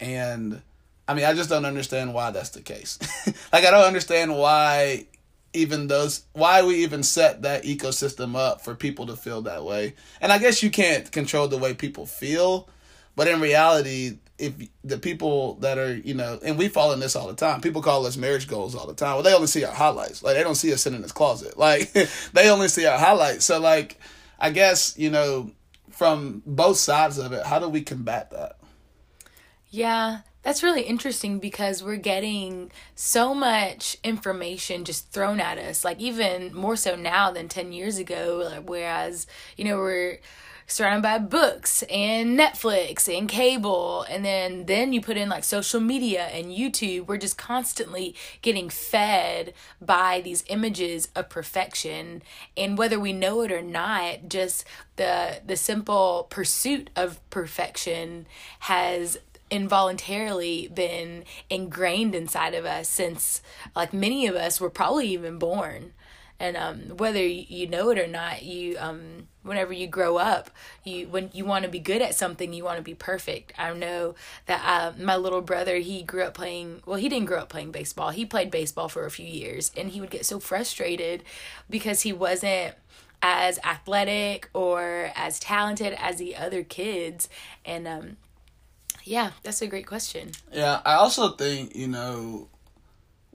And 0.00 0.62
I 1.06 1.12
mean, 1.12 1.26
I 1.26 1.34
just 1.34 1.50
don't 1.50 1.66
understand 1.66 2.14
why 2.14 2.30
that's 2.30 2.50
the 2.50 2.62
case. 2.62 2.98
like, 3.52 3.64
I 3.64 3.70
don't 3.70 3.84
understand 3.84 4.34
why 4.34 5.06
even 5.52 5.86
those, 5.86 6.24
why 6.32 6.62
we 6.64 6.76
even 6.76 7.02
set 7.02 7.42
that 7.42 7.64
ecosystem 7.64 8.36
up 8.36 8.62
for 8.62 8.74
people 8.74 9.06
to 9.06 9.16
feel 9.16 9.42
that 9.42 9.64
way. 9.64 9.94
And 10.22 10.32
I 10.32 10.38
guess 10.38 10.62
you 10.62 10.70
can't 10.70 11.12
control 11.12 11.46
the 11.46 11.58
way 11.58 11.74
people 11.74 12.06
feel, 12.06 12.70
but 13.16 13.28
in 13.28 13.40
reality, 13.40 14.16
if 14.38 14.54
the 14.84 14.98
people 14.98 15.54
that 15.56 15.78
are 15.78 15.96
you 15.96 16.14
know 16.14 16.38
and 16.44 16.58
we 16.58 16.68
fall 16.68 16.92
in 16.92 17.00
this 17.00 17.16
all 17.16 17.26
the 17.26 17.34
time. 17.34 17.60
People 17.60 17.82
call 17.82 18.06
us 18.06 18.16
marriage 18.16 18.48
goals 18.48 18.74
all 18.74 18.86
the 18.86 18.94
time. 18.94 19.14
Well 19.14 19.22
they 19.22 19.34
only 19.34 19.46
see 19.46 19.64
our 19.64 19.72
highlights. 19.72 20.22
Like 20.22 20.36
they 20.36 20.42
don't 20.42 20.54
see 20.54 20.72
us 20.72 20.82
sitting 20.82 20.96
in 20.96 21.02
this 21.02 21.12
closet. 21.12 21.54
Like 21.66 21.92
they 22.32 22.48
only 22.48 22.68
see 22.68 22.86
our 22.86 22.98
highlights. 22.98 23.44
So 23.44 23.58
like 23.60 23.98
i 24.38 24.50
guess 24.50 24.96
you 24.98 25.08
know 25.08 25.50
from 25.90 26.42
both 26.44 26.76
sides 26.76 27.16
of 27.16 27.32
it 27.32 27.44
how 27.46 27.58
do 27.58 27.68
we 27.68 27.82
combat 27.82 28.30
that? 28.30 28.58
Yeah 29.70 30.20
that's 30.42 30.62
really 30.62 30.82
interesting 30.82 31.40
because 31.40 31.82
we're 31.82 31.96
getting 31.96 32.70
so 32.94 33.34
much 33.34 33.96
information 34.04 34.84
just 34.84 35.10
thrown 35.10 35.40
at 35.40 35.58
us 35.58 35.84
like 35.84 35.98
even 35.98 36.54
more 36.54 36.76
so 36.76 36.94
now 36.94 37.32
than 37.32 37.48
10 37.48 37.72
years 37.72 37.98
ago 37.98 38.62
whereas 38.64 39.26
you 39.56 39.64
know 39.64 39.76
we're 39.76 40.18
surrounded 40.66 41.02
by 41.02 41.18
books 41.18 41.82
and 41.84 42.38
Netflix 42.38 43.08
and 43.14 43.28
cable. 43.28 44.04
And 44.08 44.24
then 44.24 44.66
then 44.66 44.92
you 44.92 45.00
put 45.00 45.16
in 45.16 45.28
like 45.28 45.44
social 45.44 45.80
media 45.80 46.26
and 46.26 46.46
YouTube. 46.46 47.06
We're 47.06 47.16
just 47.16 47.38
constantly 47.38 48.14
getting 48.42 48.68
fed 48.68 49.54
by 49.80 50.20
these 50.22 50.44
images 50.48 51.08
of 51.14 51.28
perfection. 51.28 52.22
And 52.56 52.76
whether 52.76 52.98
we 52.98 53.12
know 53.12 53.42
it 53.42 53.52
or 53.52 53.62
not 53.62 54.28
just 54.28 54.64
the 54.96 55.40
the 55.46 55.56
simple 55.56 56.26
pursuit 56.30 56.90
of 56.96 57.20
perfection 57.30 58.26
has 58.60 59.18
involuntarily 59.50 60.68
been 60.74 61.24
ingrained 61.48 62.14
inside 62.16 62.52
of 62.52 62.64
us 62.64 62.88
since 62.88 63.40
like 63.76 63.92
many 63.92 64.26
of 64.26 64.34
us 64.34 64.60
were 64.60 64.70
probably 64.70 65.06
even 65.08 65.38
born 65.38 65.92
and 66.38 66.56
um, 66.56 66.96
whether 66.96 67.24
you 67.24 67.66
know 67.66 67.90
it 67.90 67.98
or 67.98 68.06
not 68.06 68.42
you 68.42 68.76
um, 68.78 69.28
whenever 69.42 69.72
you 69.72 69.86
grow 69.86 70.16
up 70.16 70.50
you 70.84 71.08
when 71.08 71.30
you 71.32 71.44
want 71.44 71.64
to 71.64 71.70
be 71.70 71.78
good 71.78 72.02
at 72.02 72.14
something 72.14 72.52
you 72.52 72.64
want 72.64 72.76
to 72.76 72.82
be 72.82 72.94
perfect. 72.94 73.52
I 73.58 73.72
know 73.72 74.14
that 74.46 74.62
uh, 74.64 75.02
my 75.02 75.16
little 75.16 75.40
brother 75.40 75.76
he 75.78 76.02
grew 76.02 76.24
up 76.24 76.34
playing 76.34 76.82
well 76.86 76.98
he 76.98 77.08
didn't 77.08 77.26
grow 77.26 77.40
up 77.40 77.48
playing 77.48 77.72
baseball. 77.72 78.10
He 78.10 78.26
played 78.26 78.50
baseball 78.50 78.88
for 78.88 79.06
a 79.06 79.10
few 79.10 79.26
years 79.26 79.70
and 79.76 79.90
he 79.90 80.00
would 80.00 80.10
get 80.10 80.26
so 80.26 80.38
frustrated 80.38 81.22
because 81.70 82.02
he 82.02 82.12
wasn't 82.12 82.74
as 83.22 83.58
athletic 83.64 84.50
or 84.52 85.10
as 85.16 85.40
talented 85.40 85.94
as 85.98 86.16
the 86.16 86.36
other 86.36 86.62
kids. 86.62 87.28
And 87.64 87.88
um, 87.88 88.16
yeah 89.04 89.30
that's 89.42 89.62
a 89.62 89.66
great 89.66 89.86
question. 89.86 90.32
Yeah 90.52 90.80
i 90.84 90.94
also 90.94 91.30
think 91.30 91.74
you 91.74 91.88
know 91.88 92.48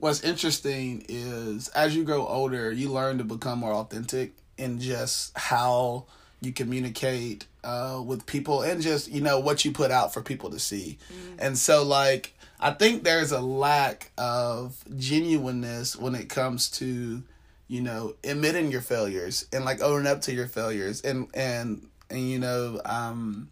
what's 0.02 0.24
interesting 0.24 1.04
is 1.08 1.68
as 1.68 1.94
you 1.94 2.02
grow 2.02 2.26
older, 2.26 2.72
you 2.72 2.90
learn 2.90 3.18
to 3.18 3.24
become 3.24 3.60
more 3.60 3.72
authentic 3.72 4.32
in 4.58 4.80
just 4.80 5.30
how 5.38 6.06
you 6.40 6.52
communicate 6.52 7.46
uh, 7.62 8.02
with 8.04 8.26
people, 8.26 8.62
and 8.62 8.82
just 8.82 9.08
you 9.08 9.20
know 9.20 9.38
what 9.38 9.64
you 9.64 9.70
put 9.70 9.92
out 9.92 10.12
for 10.12 10.20
people 10.20 10.50
to 10.50 10.58
see. 10.58 10.98
And 11.38 11.56
so, 11.56 11.84
like, 11.84 12.34
I 12.58 12.72
think 12.72 13.04
there's 13.04 13.30
a 13.30 13.40
lack 13.40 14.10
of 14.18 14.76
genuineness 14.98 15.94
when 15.94 16.16
it 16.16 16.28
comes 16.28 16.68
to 16.72 17.22
you 17.68 17.80
know 17.80 18.16
admitting 18.24 18.72
your 18.72 18.80
failures 18.80 19.46
and 19.52 19.64
like 19.64 19.80
owning 19.80 20.08
up 20.08 20.22
to 20.22 20.34
your 20.34 20.48
failures 20.48 21.00
and 21.02 21.28
and 21.32 21.86
and 22.10 22.28
you 22.28 22.40
know 22.40 22.80
um 22.84 23.48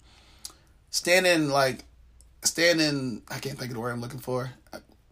standing 0.91 1.49
like 1.49 1.85
standing 2.43 3.23
i 3.31 3.39
can't 3.39 3.57
think 3.57 3.71
of 3.71 3.75
the 3.75 3.81
word 3.81 3.93
i'm 3.93 4.01
looking 4.01 4.19
for 4.19 4.51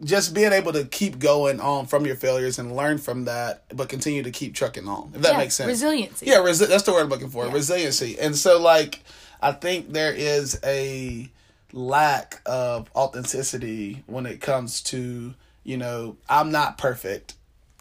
just 0.04 0.34
being 0.34 0.52
able 0.52 0.72
to 0.72 0.84
keep 0.84 1.18
going 1.18 1.60
on 1.60 1.86
from 1.86 2.06
your 2.06 2.14
failures 2.16 2.58
and 2.58 2.76
learn 2.76 2.98
from 2.98 3.24
that 3.24 3.64
but 3.76 3.88
continue 3.88 4.22
to 4.22 4.30
keep 4.30 4.54
trucking 4.54 4.86
on 4.88 5.10
if 5.14 5.22
that 5.22 5.32
Yeah, 5.32 5.38
makes 5.38 5.54
sense 5.54 5.68
resiliency. 5.68 6.26
yeah 6.26 6.36
resi- 6.36 6.68
that's 6.68 6.84
the 6.84 6.92
word 6.92 7.02
i'm 7.02 7.08
looking 7.08 7.30
for 7.30 7.46
Yeah. 7.46 7.52
resiliency 7.52 8.18
and 8.18 8.36
so 8.36 8.60
like 8.60 9.00
i 9.42 9.50
think 9.52 9.92
there 9.92 10.12
is 10.12 10.58
a 10.64 11.28
lack 11.72 12.40
of 12.46 12.90
authenticity 12.94 14.04
when 14.06 14.24
it 14.26 14.40
comes 14.40 14.82
to 14.82 15.34
you 15.64 15.76
know 15.76 16.16
i'm 16.28 16.50
not 16.52 16.78
perfect 16.78 17.34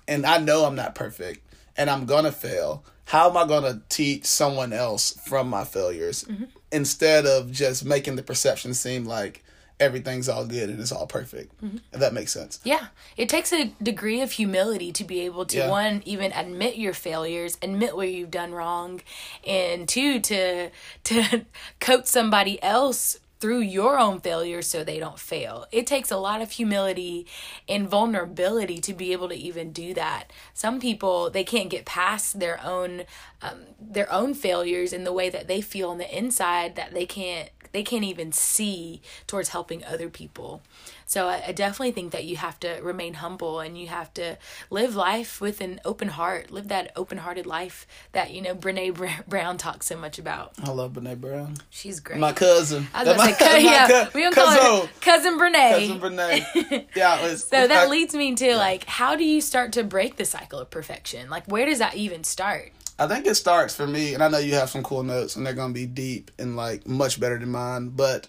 and 0.08 0.26
I 0.26 0.38
know 0.38 0.64
I'm 0.66 0.76
not 0.76 0.96
perfect 0.96 1.42
and 1.76 1.90
I'm 1.90 2.06
gonna 2.06 2.32
fail. 2.32 2.84
How 3.06 3.30
am 3.30 3.38
I 3.38 3.46
gonna 3.46 3.82
teach 3.90 4.26
someone 4.26 4.72
else 4.74 5.20
from 5.26 5.50
my 5.50 5.64
failures 5.66 6.24
mm-hmm. 6.24 6.46
instead 6.72 7.26
of 7.26 7.52
just 7.52 7.84
making 7.84 8.16
the 8.16 8.24
perception 8.24 8.74
seem 8.74 9.04
like 9.06 9.44
everything's 9.80 10.28
all 10.28 10.46
good 10.46 10.70
and 10.70 10.80
it's 10.80 10.92
all 10.92 11.06
perfect? 11.08 11.54
If 11.94 12.00
that 12.00 12.14
makes 12.14 12.34
sense. 12.34 12.60
Yeah, 12.64 12.88
it 13.16 13.30
takes 13.30 13.54
a 13.54 13.74
degree 13.82 14.22
of 14.22 14.32
humility 14.32 14.92
to 14.94 15.04
be 15.04 15.22
able 15.22 15.46
to 15.46 15.58
Yeah. 15.58 15.70
one 15.70 16.02
even 16.06 16.32
admit 16.32 16.78
your 16.78 16.94
failures, 16.94 17.58
admit 17.62 17.96
where 17.96 18.08
you've 18.08 18.32
done 18.32 18.54
wrong, 18.54 19.02
and 19.46 19.88
two 19.88 20.20
to 20.22 20.70
to 21.06 21.46
coach 21.80 22.06
somebody 22.08 22.62
else 22.64 23.20
through 23.40 23.60
your 23.60 24.00
own 24.00 24.20
failures 24.20 24.66
so 24.66 24.84
they 24.84 24.98
don't 24.98 25.20
fail. 25.20 25.68
It 25.72 25.86
takes 25.86 26.10
a 26.10 26.18
lot 26.18 26.42
of 26.42 26.50
humility 26.50 27.28
and 27.70 27.88
vulnerability 27.88 28.80
to 28.80 28.94
be 28.96 29.12
able 29.12 29.30
to 29.30 29.36
even 29.36 29.72
do 29.72 29.94
that. 29.94 30.34
Some 30.56 30.80
people 30.80 31.30
they 31.30 31.44
can't 31.44 31.70
get 31.70 31.86
past 31.86 32.40
their 32.40 32.60
own 32.64 33.04
um, 33.44 33.60
their 33.80 34.12
own 34.12 34.34
failures 34.34 34.92
in 34.92 35.04
the 35.04 35.14
way 35.14 35.30
that 35.30 35.48
they 35.48 35.62
feel 35.62 35.92
on 35.92 36.00
the 36.00 36.18
inside 36.18 36.76
that 36.78 36.96
they 36.96 37.06
can't 37.06 37.50
they 37.72 37.84
can't 37.84 38.04
even 38.04 38.32
see 38.32 39.02
towards 39.28 39.50
helping 39.50 39.84
other 39.84 40.10
people. 40.10 40.62
So 41.06 41.28
I, 41.30 41.42
I 41.48 41.52
definitely 41.54 41.92
think 41.92 42.12
that 42.12 42.26
you 42.26 42.36
have 42.36 42.60
to 42.60 42.80
remain 42.82 43.16
humble 43.16 43.62
and 43.62 43.78
you 43.78 43.88
have 43.88 44.14
to 44.16 44.38
live 44.70 44.94
life 44.96 45.40
with 45.40 45.62
an 45.62 45.80
open 45.86 46.10
heart. 46.10 46.52
Live 46.52 46.68
that 46.68 46.92
open-hearted 46.98 47.46
life 47.46 47.88
that 48.12 48.32
you 48.32 48.42
know 48.42 48.54
Brene 48.54 48.94
Br- 48.94 49.08
Brown 49.28 49.58
talks 49.58 49.86
so 49.86 49.96
much 49.98 50.20
about. 50.20 50.54
I 50.62 50.72
love 50.72 50.94
Brene 50.94 51.20
Brown. 51.22 51.56
She's 51.70 52.00
great. 52.02 52.20
My 52.20 52.34
cousin. 52.34 52.88
I 52.94 53.04
was 53.06 53.14
about 53.14 53.24
to 53.24 53.32
My- 53.32 53.38
say, 53.52 53.64
yeah, 53.64 53.88
cou- 54.06 54.10
we 54.16 54.22
don't 54.22 54.36
call 54.36 54.52
her 54.84 54.90
cousin 55.00 55.40
Brene. 55.40 55.70
Cousin 55.90 56.00
Brene. 56.00 56.86
Yeah. 56.96 57.20
It 57.20 57.24
was, 57.32 57.44
so 57.48 57.68
that 57.68 57.88
I- 57.88 57.90
leads 57.90 58.14
me 58.14 58.36
to 58.36 58.56
like, 58.58 58.84
how 58.86 59.16
do 59.16 59.24
you 59.24 59.40
start 59.40 59.72
to 59.74 59.84
break 59.84 60.18
the 60.18 60.26
cycle 60.26 60.60
of 60.60 60.70
perfection? 60.70 61.30
Like, 61.30 61.46
where 61.48 61.66
does 61.66 61.80
that 61.80 61.96
even 61.96 62.24
start? 62.26 62.72
I 63.00 63.08
think 63.08 63.28
it 63.28 63.36
starts 63.36 63.76
for 63.76 63.86
me, 63.86 64.14
and 64.14 64.24
I 64.24 64.28
know 64.28 64.40
you 64.40 64.56
have 64.56 64.70
some 64.70 64.84
cool 64.84 65.04
notes, 65.04 65.36
and 65.36 65.46
they're 65.46 65.54
gonna 65.54 65.74
be 65.74 65.86
deep 65.86 66.32
and 66.40 66.56
like 66.56 66.88
much 66.88 67.20
better 67.20 67.38
than 67.38 67.50
mine. 67.50 67.90
But 67.90 68.28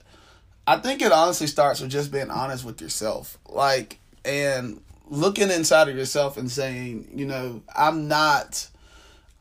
I 0.66 0.76
think 0.76 1.00
it 1.00 1.12
honestly 1.12 1.46
starts 1.46 1.81
with 1.81 1.90
just 1.90 2.12
being 2.12 2.31
honest 2.31 2.64
with 2.64 2.81
yourself, 2.81 3.38
like 3.48 3.98
and 4.24 4.83
looking 5.09 5.50
inside 5.50 5.88
of 5.88 5.96
yourself 5.96 6.37
and 6.37 6.50
saying, 6.50 7.09
you 7.14 7.24
know, 7.24 7.62
I'm 7.74 8.09
not, 8.09 8.68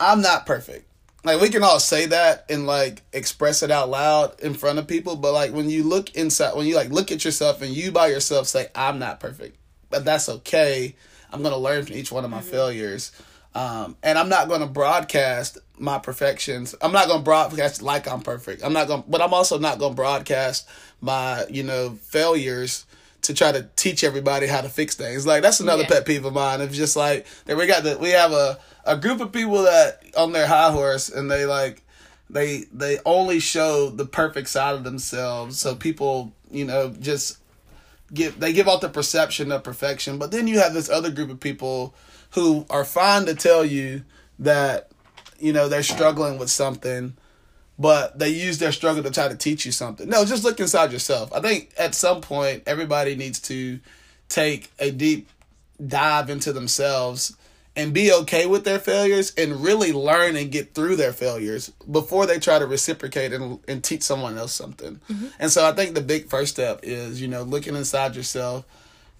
I'm 0.00 0.22
not 0.22 0.46
perfect. 0.46 0.86
Like 1.24 1.40
we 1.40 1.50
can 1.50 1.62
all 1.62 1.80
say 1.80 2.06
that 2.06 2.46
and 2.48 2.66
like 2.66 3.02
express 3.12 3.62
it 3.62 3.70
out 3.70 3.90
loud 3.90 4.40
in 4.40 4.54
front 4.54 4.78
of 4.78 4.86
people, 4.86 5.16
but 5.16 5.32
like 5.32 5.52
when 5.52 5.68
you 5.68 5.82
look 5.82 6.14
inside, 6.14 6.54
when 6.56 6.66
you 6.66 6.74
like 6.74 6.90
look 6.90 7.12
at 7.12 7.24
yourself 7.24 7.60
and 7.60 7.72
you 7.76 7.92
by 7.92 8.06
yourself 8.06 8.46
say, 8.46 8.68
I'm 8.74 8.98
not 8.98 9.20
perfect, 9.20 9.58
but 9.90 10.06
that's 10.06 10.28
okay. 10.28 10.94
I'm 11.30 11.42
gonna 11.42 11.58
learn 11.58 11.84
from 11.84 11.96
each 11.96 12.10
one 12.10 12.24
of 12.24 12.30
my 12.30 12.38
mm-hmm. 12.38 12.48
failures. 12.48 13.12
Um, 13.54 13.96
and 14.02 14.18
I'm 14.18 14.28
not 14.28 14.48
going 14.48 14.60
to 14.60 14.66
broadcast 14.66 15.58
my 15.78 15.98
perfections. 15.98 16.74
I'm 16.80 16.92
not 16.92 17.06
going 17.06 17.20
to 17.20 17.24
broadcast 17.24 17.82
like 17.82 18.06
I'm 18.08 18.20
perfect. 18.20 18.62
I'm 18.62 18.72
not 18.72 18.88
going, 18.88 19.04
but 19.08 19.20
I'm 19.20 19.34
also 19.34 19.58
not 19.58 19.78
going 19.78 19.92
to 19.92 19.96
broadcast 19.96 20.68
my, 21.00 21.44
you 21.48 21.62
know, 21.62 21.98
failures 22.02 22.84
to 23.22 23.34
try 23.34 23.50
to 23.50 23.68
teach 23.74 24.04
everybody 24.04 24.46
how 24.46 24.60
to 24.60 24.68
fix 24.68 24.94
things. 24.94 25.26
Like 25.26 25.42
that's 25.42 25.60
another 25.60 25.82
Yeah. 25.82 25.88
pet 25.88 26.06
peeve 26.06 26.24
of 26.24 26.32
mine. 26.34 26.60
It's 26.60 26.76
just 26.76 26.94
like 26.96 27.26
that 27.46 27.56
we 27.56 27.66
got 27.66 27.82
the 27.82 27.98
we 27.98 28.10
have 28.10 28.32
a 28.32 28.58
a 28.84 28.96
group 28.96 29.20
of 29.20 29.32
people 29.32 29.62
that 29.62 30.02
on 30.16 30.32
their 30.32 30.46
high 30.46 30.70
horse 30.70 31.08
and 31.08 31.30
they 31.30 31.44
like 31.44 31.82
they 32.30 32.64
they 32.72 32.98
only 33.04 33.40
show 33.40 33.90
the 33.90 34.06
perfect 34.06 34.48
side 34.48 34.74
of 34.74 34.84
themselves. 34.84 35.58
So 35.58 35.74
people, 35.74 36.32
you 36.50 36.64
know, 36.64 36.90
just 36.90 37.38
give 38.14 38.38
they 38.38 38.52
give 38.52 38.68
out 38.68 38.80
the 38.82 38.88
perception 38.88 39.50
of 39.52 39.64
perfection, 39.64 40.18
but 40.18 40.30
then 40.30 40.46
you 40.46 40.58
have 40.60 40.72
this 40.74 40.88
other 40.88 41.10
group 41.10 41.30
of 41.30 41.40
people 41.40 41.94
who 42.30 42.66
are 42.70 42.84
fine 42.84 43.26
to 43.26 43.34
tell 43.34 43.64
you 43.64 44.04
that 44.38 44.90
you 45.38 45.52
know 45.52 45.68
they're 45.68 45.82
struggling 45.82 46.38
with 46.38 46.50
something, 46.50 47.16
but 47.78 48.18
they 48.18 48.30
use 48.30 48.58
their 48.58 48.72
struggle 48.72 49.02
to 49.02 49.10
try 49.10 49.28
to 49.28 49.36
teach 49.36 49.64
you 49.66 49.72
something. 49.72 50.08
No, 50.08 50.24
just 50.24 50.44
look 50.44 50.60
inside 50.60 50.92
yourself. 50.92 51.32
I 51.32 51.40
think 51.40 51.72
at 51.78 51.94
some 51.94 52.20
point 52.20 52.64
everybody 52.66 53.16
needs 53.16 53.40
to 53.42 53.80
take 54.28 54.70
a 54.78 54.90
deep 54.90 55.28
dive 55.84 56.28
into 56.28 56.52
themselves 56.52 57.36
and 57.78 57.94
be 57.94 58.12
okay 58.12 58.44
with 58.44 58.64
their 58.64 58.80
failures 58.80 59.32
and 59.38 59.62
really 59.62 59.92
learn 59.92 60.34
and 60.34 60.50
get 60.50 60.74
through 60.74 60.96
their 60.96 61.12
failures 61.12 61.70
before 61.90 62.26
they 62.26 62.40
try 62.40 62.58
to 62.58 62.66
reciprocate 62.66 63.32
and, 63.32 63.60
and 63.68 63.84
teach 63.84 64.02
someone 64.02 64.36
else 64.36 64.52
something. 64.52 65.00
Mm-hmm. 65.08 65.26
And 65.38 65.50
so 65.50 65.64
I 65.64 65.70
think 65.72 65.94
the 65.94 66.00
big 66.00 66.26
first 66.26 66.52
step 66.52 66.80
is, 66.82 67.22
you 67.22 67.28
know, 67.28 67.42
looking 67.42 67.76
inside 67.76 68.16
yourself, 68.16 68.64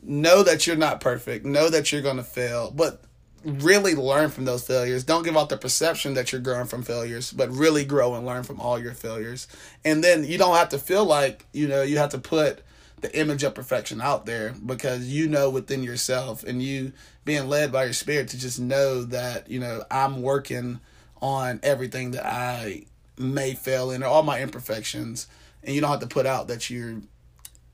know 0.09 0.43
that 0.43 0.67
you're 0.67 0.77
not 0.77 1.01
perfect, 1.01 1.45
know 1.45 1.69
that 1.69 1.93
you're 1.93 2.03
going 2.03 2.17
to 2.17 2.23
fail, 2.25 2.71
but 2.71 3.03
really 3.45 3.95
learn 3.95 4.31
from 4.31 4.45
those 4.45 4.67
failures. 4.67 5.05
Don't 5.05 5.23
give 5.23 5.37
out 5.37 5.49
the 5.49 5.57
perception 5.57 6.15
that 6.15 6.33
you're 6.33 6.41
growing 6.41 6.67
from 6.67 6.83
failures, 6.83 7.33
but 7.33 7.51
really 7.51 7.85
grow 7.85 8.15
and 8.15 8.27
learn 8.27 8.43
from 8.43 8.61
all 8.61 8.79
your 8.79 8.95
failures. 8.95 9.47
And 9.85 10.03
then 10.03 10.25
you 10.25 10.39
don't 10.39 10.57
have 10.57 10.71
to 10.71 10.79
feel 10.79 11.05
like, 11.05 11.47
you 11.53 11.69
know, 11.69 11.83
you 11.83 11.99
have 11.99 12.11
to 12.11 12.19
put 12.19 12.63
the 13.01 13.17
image 13.17 13.45
of 13.45 13.55
perfection 13.55 14.01
out 14.01 14.27
there 14.27 14.55
because 14.65 15.07
you 15.07 15.29
know 15.29 15.51
within 15.51 15.85
yourself 15.85 16.43
and 16.43 16.61
you 16.61 16.93
being 17.25 17.49
led 17.49 17.71
by 17.71 17.85
your 17.85 17.93
spirit 17.93 18.29
to 18.29 18.39
just 18.39 18.59
know 18.59 19.05
that, 19.05 19.49
you 19.49 19.61
know, 19.61 19.85
I'm 19.91 20.21
working 20.21 20.81
on 21.23 21.61
everything 21.63 22.13
that 22.13 22.27
I 22.27 22.87
may 23.17 23.55
fail 23.55 23.91
in 23.91 24.03
or 24.03 24.07
all 24.07 24.23
my 24.23 24.41
imperfections 24.41 25.29
and 25.63 25.75
you 25.75 25.81
don't 25.81 25.91
have 25.91 26.01
to 26.01 26.07
put 26.07 26.27
out 26.27 26.49
that 26.49 26.71
you're 26.71 27.01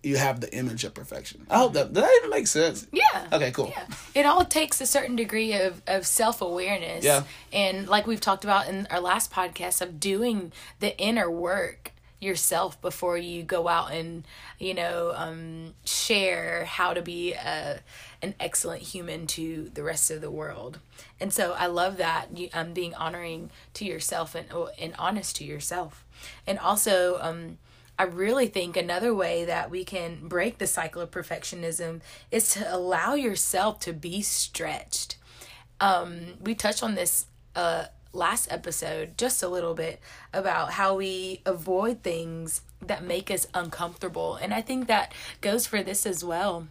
you 0.05 0.17
have 0.17 0.41
the 0.41 0.53
image 0.55 0.85
of 0.85 0.95
perfection. 0.95 1.47
I 1.51 1.59
hope 1.59 1.73
that 1.75 1.93
did 1.93 2.03
that 2.03 2.11
even 2.19 2.31
make 2.31 2.47
sense? 2.47 2.87
Yeah. 2.93 3.27
Okay, 3.33 3.51
cool. 3.51 3.73
Yeah. 3.75 3.87
It 4.15 4.27
all 4.27 4.45
takes 4.45 4.81
a 4.81 4.87
certain 4.87 5.17
degree 5.17 5.55
of, 5.55 5.83
of 5.87 6.07
self 6.07 6.41
awareness. 6.41 7.05
Yeah. 7.05 7.25
And 7.53 7.89
like 7.89 8.07
we've 8.07 8.21
talked 8.21 8.45
about 8.45 8.69
in 8.69 8.87
our 8.91 9.01
last 9.01 9.33
podcast 9.33 9.81
of 9.81 10.01
doing 10.01 10.53
the 10.81 10.97
inner 10.99 11.31
work 11.31 11.93
yourself 12.25 12.81
before 12.81 13.19
you 13.19 13.43
go 13.43 13.69
out 13.69 13.93
and 13.93 14.25
you 14.59 14.73
know 14.73 15.13
um, 15.15 15.75
share 15.85 16.65
how 16.65 16.95
to 16.95 17.03
be 17.03 17.35
a, 17.35 17.81
an 18.23 18.35
excellent 18.41 18.83
human 18.83 19.27
to 19.27 19.71
the 19.75 19.83
rest 19.83 20.11
of 20.11 20.21
the 20.23 20.31
world 20.31 20.79
and 21.21 21.33
so 21.33 21.53
i 21.53 21.67
love 21.67 21.99
that 21.99 22.27
you 22.35 22.49
um, 22.55 22.73
being 22.73 22.95
honoring 22.95 23.51
to 23.75 23.85
yourself 23.85 24.35
and, 24.35 24.47
and 24.79 24.95
honest 24.99 25.37
to 25.37 25.45
yourself 25.45 26.05
and 26.47 26.59
also 26.59 27.19
um, 27.21 27.59
I 27.99 28.05
really 28.05 28.49
think 28.49 28.77
another 28.77 29.15
way 29.15 29.45
that 29.45 29.71
we 29.71 29.85
can 29.85 30.27
break 30.27 30.59
the 30.59 30.67
cycle 30.67 31.01
of 31.01 31.11
perfectionism 31.11 32.01
is 32.31 32.53
to 32.55 32.75
allow 32.75 33.15
yourself 33.15 33.79
to 33.81 33.93
be 33.93 34.21
stretched. 34.21 35.17
Um, 35.81 36.35
we 36.41 36.55
touched 36.55 36.83
on 36.83 36.97
this 36.97 37.27
uh, 37.55 37.87
last 38.13 38.51
episode 38.51 39.17
just 39.17 39.43
a 39.43 39.49
little 39.49 39.75
bit 39.75 40.01
about 40.33 40.73
how 40.73 40.97
we 40.97 41.41
avoid 41.47 42.03
things 42.03 42.63
that 42.81 43.05
make 43.05 43.31
us 43.31 43.47
uncomfortable. 43.55 44.37
And 44.37 44.53
I 44.53 44.61
think 44.61 44.89
that 44.89 45.13
goes 45.41 45.67
for 45.67 45.83
this 45.83 46.05
as 46.05 46.25
well. 46.25 46.67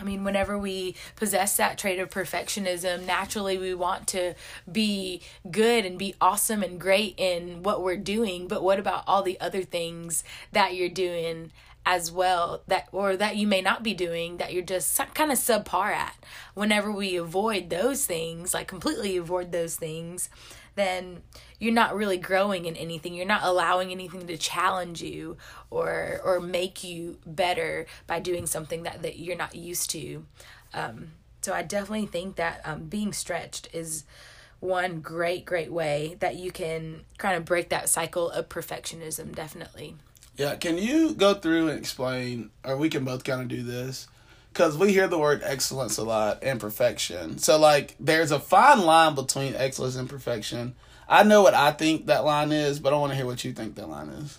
I 0.00 0.04
mean, 0.04 0.24
whenever 0.24 0.58
we 0.58 0.94
possess 1.16 1.56
that 1.58 1.76
trait 1.76 1.98
of 1.98 2.08
perfectionism, 2.08 3.04
naturally 3.04 3.58
we 3.58 3.74
want 3.74 4.06
to 4.08 4.34
be 4.70 5.20
good 5.50 5.84
and 5.84 5.98
be 5.98 6.14
awesome 6.20 6.62
and 6.62 6.80
great 6.80 7.14
in 7.18 7.62
what 7.62 7.82
we're 7.82 7.96
doing. 7.96 8.48
But 8.48 8.62
what 8.62 8.78
about 8.78 9.04
all 9.06 9.22
the 9.22 9.38
other 9.40 9.62
things 9.62 10.24
that 10.52 10.74
you're 10.74 10.88
doing 10.88 11.52
as 11.90 12.12
well 12.12 12.62
that 12.68 12.86
or 12.92 13.16
that 13.16 13.36
you 13.36 13.48
may 13.48 13.60
not 13.60 13.82
be 13.82 13.92
doing 13.92 14.36
that 14.36 14.52
you're 14.52 14.62
just 14.62 14.96
kind 15.12 15.32
of 15.32 15.38
subpar 15.38 15.90
at? 15.90 16.14
Whenever 16.54 16.92
we 16.92 17.16
avoid 17.16 17.68
those 17.68 18.06
things, 18.06 18.54
like 18.54 18.68
completely 18.68 19.16
avoid 19.16 19.50
those 19.50 19.74
things, 19.74 20.30
then 20.76 21.22
you're 21.58 21.74
not 21.74 21.96
really 21.96 22.16
growing 22.16 22.66
in 22.66 22.76
anything. 22.76 23.12
You're 23.12 23.26
not 23.26 23.42
allowing 23.42 23.90
anything 23.90 24.28
to 24.28 24.36
challenge 24.36 25.02
you 25.02 25.36
or 25.68 26.20
or 26.24 26.38
make 26.38 26.84
you 26.84 27.18
better 27.26 27.86
by 28.06 28.20
doing 28.20 28.46
something 28.46 28.84
that, 28.84 29.02
that 29.02 29.18
you're 29.18 29.36
not 29.36 29.56
used 29.56 29.90
to. 29.90 30.24
Um, 30.72 31.08
so 31.42 31.52
I 31.52 31.62
definitely 31.62 32.06
think 32.06 32.36
that 32.36 32.60
um, 32.64 32.84
being 32.84 33.12
stretched 33.12 33.68
is 33.72 34.04
one 34.60 35.00
great, 35.00 35.44
great 35.44 35.72
way 35.72 36.16
that 36.20 36.36
you 36.36 36.52
can 36.52 37.00
kind 37.18 37.36
of 37.36 37.44
break 37.44 37.70
that 37.70 37.88
cycle 37.88 38.30
of 38.30 38.48
perfectionism, 38.48 39.34
definitely. 39.34 39.96
Yeah, 40.40 40.54
can 40.54 40.78
you 40.78 41.12
go 41.12 41.34
through 41.34 41.68
and 41.68 41.78
explain, 41.78 42.48
or 42.64 42.74
we 42.78 42.88
can 42.88 43.04
both 43.04 43.24
kind 43.24 43.42
of 43.42 43.48
do 43.48 43.62
this? 43.62 44.08
Because 44.50 44.74
we 44.74 44.90
hear 44.90 45.06
the 45.06 45.18
word 45.18 45.42
excellence 45.44 45.98
a 45.98 46.02
lot 46.02 46.42
and 46.42 46.58
perfection. 46.58 47.36
So, 47.36 47.58
like, 47.58 47.94
there's 48.00 48.30
a 48.30 48.40
fine 48.40 48.80
line 48.80 49.14
between 49.14 49.54
excellence 49.54 49.96
and 49.96 50.08
perfection. 50.08 50.76
I 51.06 51.24
know 51.24 51.42
what 51.42 51.52
I 51.52 51.72
think 51.72 52.06
that 52.06 52.24
line 52.24 52.52
is, 52.52 52.80
but 52.80 52.94
I 52.94 52.96
want 52.96 53.12
to 53.12 53.16
hear 53.16 53.26
what 53.26 53.44
you 53.44 53.52
think 53.52 53.74
that 53.74 53.90
line 53.90 54.08
is. 54.08 54.38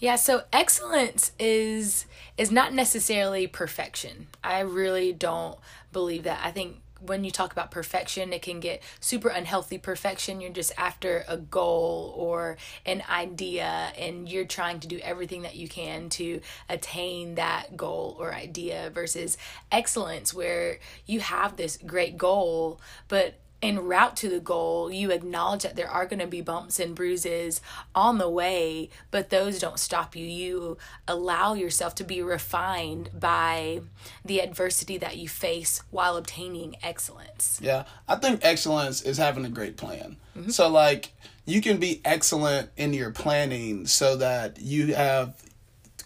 Yeah, 0.00 0.16
so 0.16 0.42
excellence 0.52 1.30
is 1.38 2.06
is 2.36 2.50
not 2.50 2.72
necessarily 2.72 3.46
perfection. 3.46 4.26
I 4.42 4.58
really 4.58 5.12
don't 5.12 5.60
believe 5.92 6.24
that. 6.24 6.40
I 6.42 6.50
think 6.50 6.80
when 7.00 7.24
you 7.24 7.30
talk 7.30 7.52
about 7.52 7.70
perfection, 7.70 8.32
it 8.32 8.42
can 8.42 8.60
get 8.60 8.82
super 9.00 9.28
unhealthy 9.28 9.78
perfection. 9.78 10.40
You're 10.40 10.50
just 10.50 10.72
after 10.78 11.24
a 11.28 11.36
goal 11.36 12.14
or 12.16 12.56
an 12.84 13.02
idea, 13.10 13.92
and 13.98 14.28
you're 14.28 14.44
trying 14.44 14.80
to 14.80 14.88
do 14.88 14.98
everything 14.98 15.42
that 15.42 15.56
you 15.56 15.68
can 15.68 16.08
to 16.10 16.40
attain 16.68 17.34
that 17.36 17.76
goal 17.76 18.16
or 18.18 18.34
idea, 18.34 18.90
versus 18.92 19.36
excellence, 19.70 20.32
where 20.32 20.78
you 21.06 21.20
have 21.20 21.56
this 21.56 21.78
great 21.84 22.16
goal, 22.16 22.80
but 23.08 23.34
en 23.62 23.78
route 23.78 24.16
to 24.16 24.28
the 24.28 24.40
goal, 24.40 24.90
you 24.90 25.10
acknowledge 25.10 25.62
that 25.62 25.76
there 25.76 25.88
are 25.88 26.06
going 26.06 26.20
to 26.20 26.26
be 26.26 26.40
bumps 26.40 26.78
and 26.78 26.94
bruises 26.94 27.60
on 27.94 28.18
the 28.18 28.28
way, 28.28 28.90
but 29.10 29.30
those 29.30 29.58
don't 29.58 29.78
stop 29.78 30.14
you. 30.14 30.26
You 30.26 30.78
allow 31.08 31.54
yourself 31.54 31.94
to 31.96 32.04
be 32.04 32.22
refined 32.22 33.10
by 33.18 33.80
the 34.24 34.40
adversity 34.40 34.98
that 34.98 35.16
you 35.16 35.28
face 35.28 35.82
while 35.90 36.16
obtaining 36.16 36.76
excellence. 36.82 37.58
Yeah, 37.62 37.84
I 38.06 38.16
think 38.16 38.40
excellence 38.42 39.02
is 39.02 39.18
having 39.18 39.44
a 39.44 39.50
great 39.50 39.76
plan. 39.76 40.16
Mm-hmm. 40.36 40.50
So, 40.50 40.68
like, 40.68 41.12
you 41.46 41.62
can 41.62 41.78
be 41.78 42.00
excellent 42.04 42.70
in 42.76 42.92
your 42.92 43.10
planning 43.10 43.86
so 43.86 44.16
that 44.16 44.60
you 44.60 44.94
have 44.94 45.34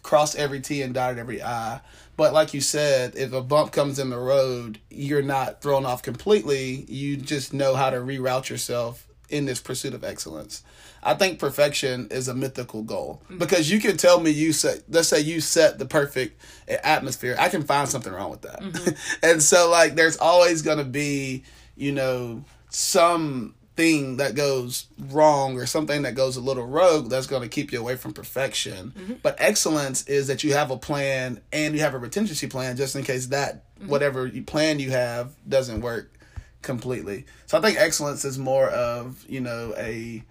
crossed 0.03 0.37
every 0.37 0.61
T 0.61 0.83
and 0.83 0.95
dotted 0.95 1.19
every 1.19 1.43
I 1.43 1.81
but 2.21 2.35
like 2.35 2.53
you 2.53 2.61
said, 2.61 3.15
if 3.17 3.33
a 3.33 3.41
bump 3.41 3.73
comes 3.73 3.99
in 3.99 4.11
the 4.11 4.19
road, 4.19 4.79
you're 4.91 5.23
not 5.23 5.63
thrown 5.63 5.87
off 5.87 6.03
completely. 6.03 6.85
You 6.87 7.17
just 7.17 7.55
know 7.55 7.75
how 7.75 7.89
to 7.89 7.97
reroute 7.97 8.51
yourself 8.51 9.07
in 9.31 9.47
this 9.47 9.59
pursuit 9.59 9.95
of 9.95 10.05
excellence. 10.05 10.63
I 11.03 11.15
think 11.15 11.39
perfection 11.39 12.09
is 12.11 12.29
a 12.29 12.35
mythical 12.35 12.83
goal 12.83 13.23
mm-hmm. 13.25 13.39
because 13.39 13.71
you 13.71 13.81
can 13.81 13.97
tell 13.97 14.21
me 14.21 14.33
you 14.33 14.53
set, 14.53 14.83
let's 14.91 15.09
say 15.09 15.21
you 15.21 15.41
set 15.41 15.79
the 15.79 15.87
perfect 15.87 16.39
atmosphere. 16.69 17.37
I 17.39 17.49
can 17.49 17.63
find 17.63 17.89
something 17.89 18.13
wrong 18.13 18.31
with 18.31 18.43
that. 18.43 18.61
Mm-hmm. 18.61 18.91
and 19.23 19.43
so, 19.43 19.71
like, 19.71 19.95
there's 19.95 20.19
always 20.19 20.61
going 20.61 20.77
to 20.77 20.85
be, 20.85 21.45
you 21.75 21.93
know, 21.93 22.45
some 22.69 23.55
thing 23.81 24.19
that 24.19 24.35
goes 24.35 24.89
wrong 24.99 25.57
or 25.57 25.65
something 25.65 26.03
that 26.03 26.15
goes 26.15 26.37
a 26.37 26.41
little 26.41 26.67
rogue 26.67 27.09
that's 27.09 27.27
going 27.27 27.41
to 27.41 27.49
keep 27.49 27.73
you 27.73 27.81
away 27.81 27.97
from 27.97 28.13
perfection. 28.13 28.93
Mm-hmm. 28.95 29.15
But 29.23 29.37
excellence 29.39 30.07
is 30.07 30.27
that 30.27 30.45
you 30.45 30.53
have 30.53 30.71
a 30.71 30.77
plan 30.77 31.41
and 31.51 31.75
you 31.75 31.81
have 31.81 31.95
a 31.95 31.99
retention 31.99 32.51
plan 32.51 32.77
just 32.77 32.95
in 32.95 33.05
case 33.05 33.27
that 33.29 33.65
mm-hmm. 33.79 33.89
whatever 33.89 34.27
you 34.27 34.43
plan 34.43 34.81
you 34.81 34.91
have 34.91 35.33
doesn't 35.49 35.81
work 35.81 36.13
completely. 36.61 37.25
So 37.47 37.57
I 37.57 37.63
think 37.63 37.79
excellence 37.79 38.27
is 38.27 38.39
more 38.39 38.69
of, 38.69 39.25
you 39.27 39.41
know, 39.41 39.73
a 39.79 40.23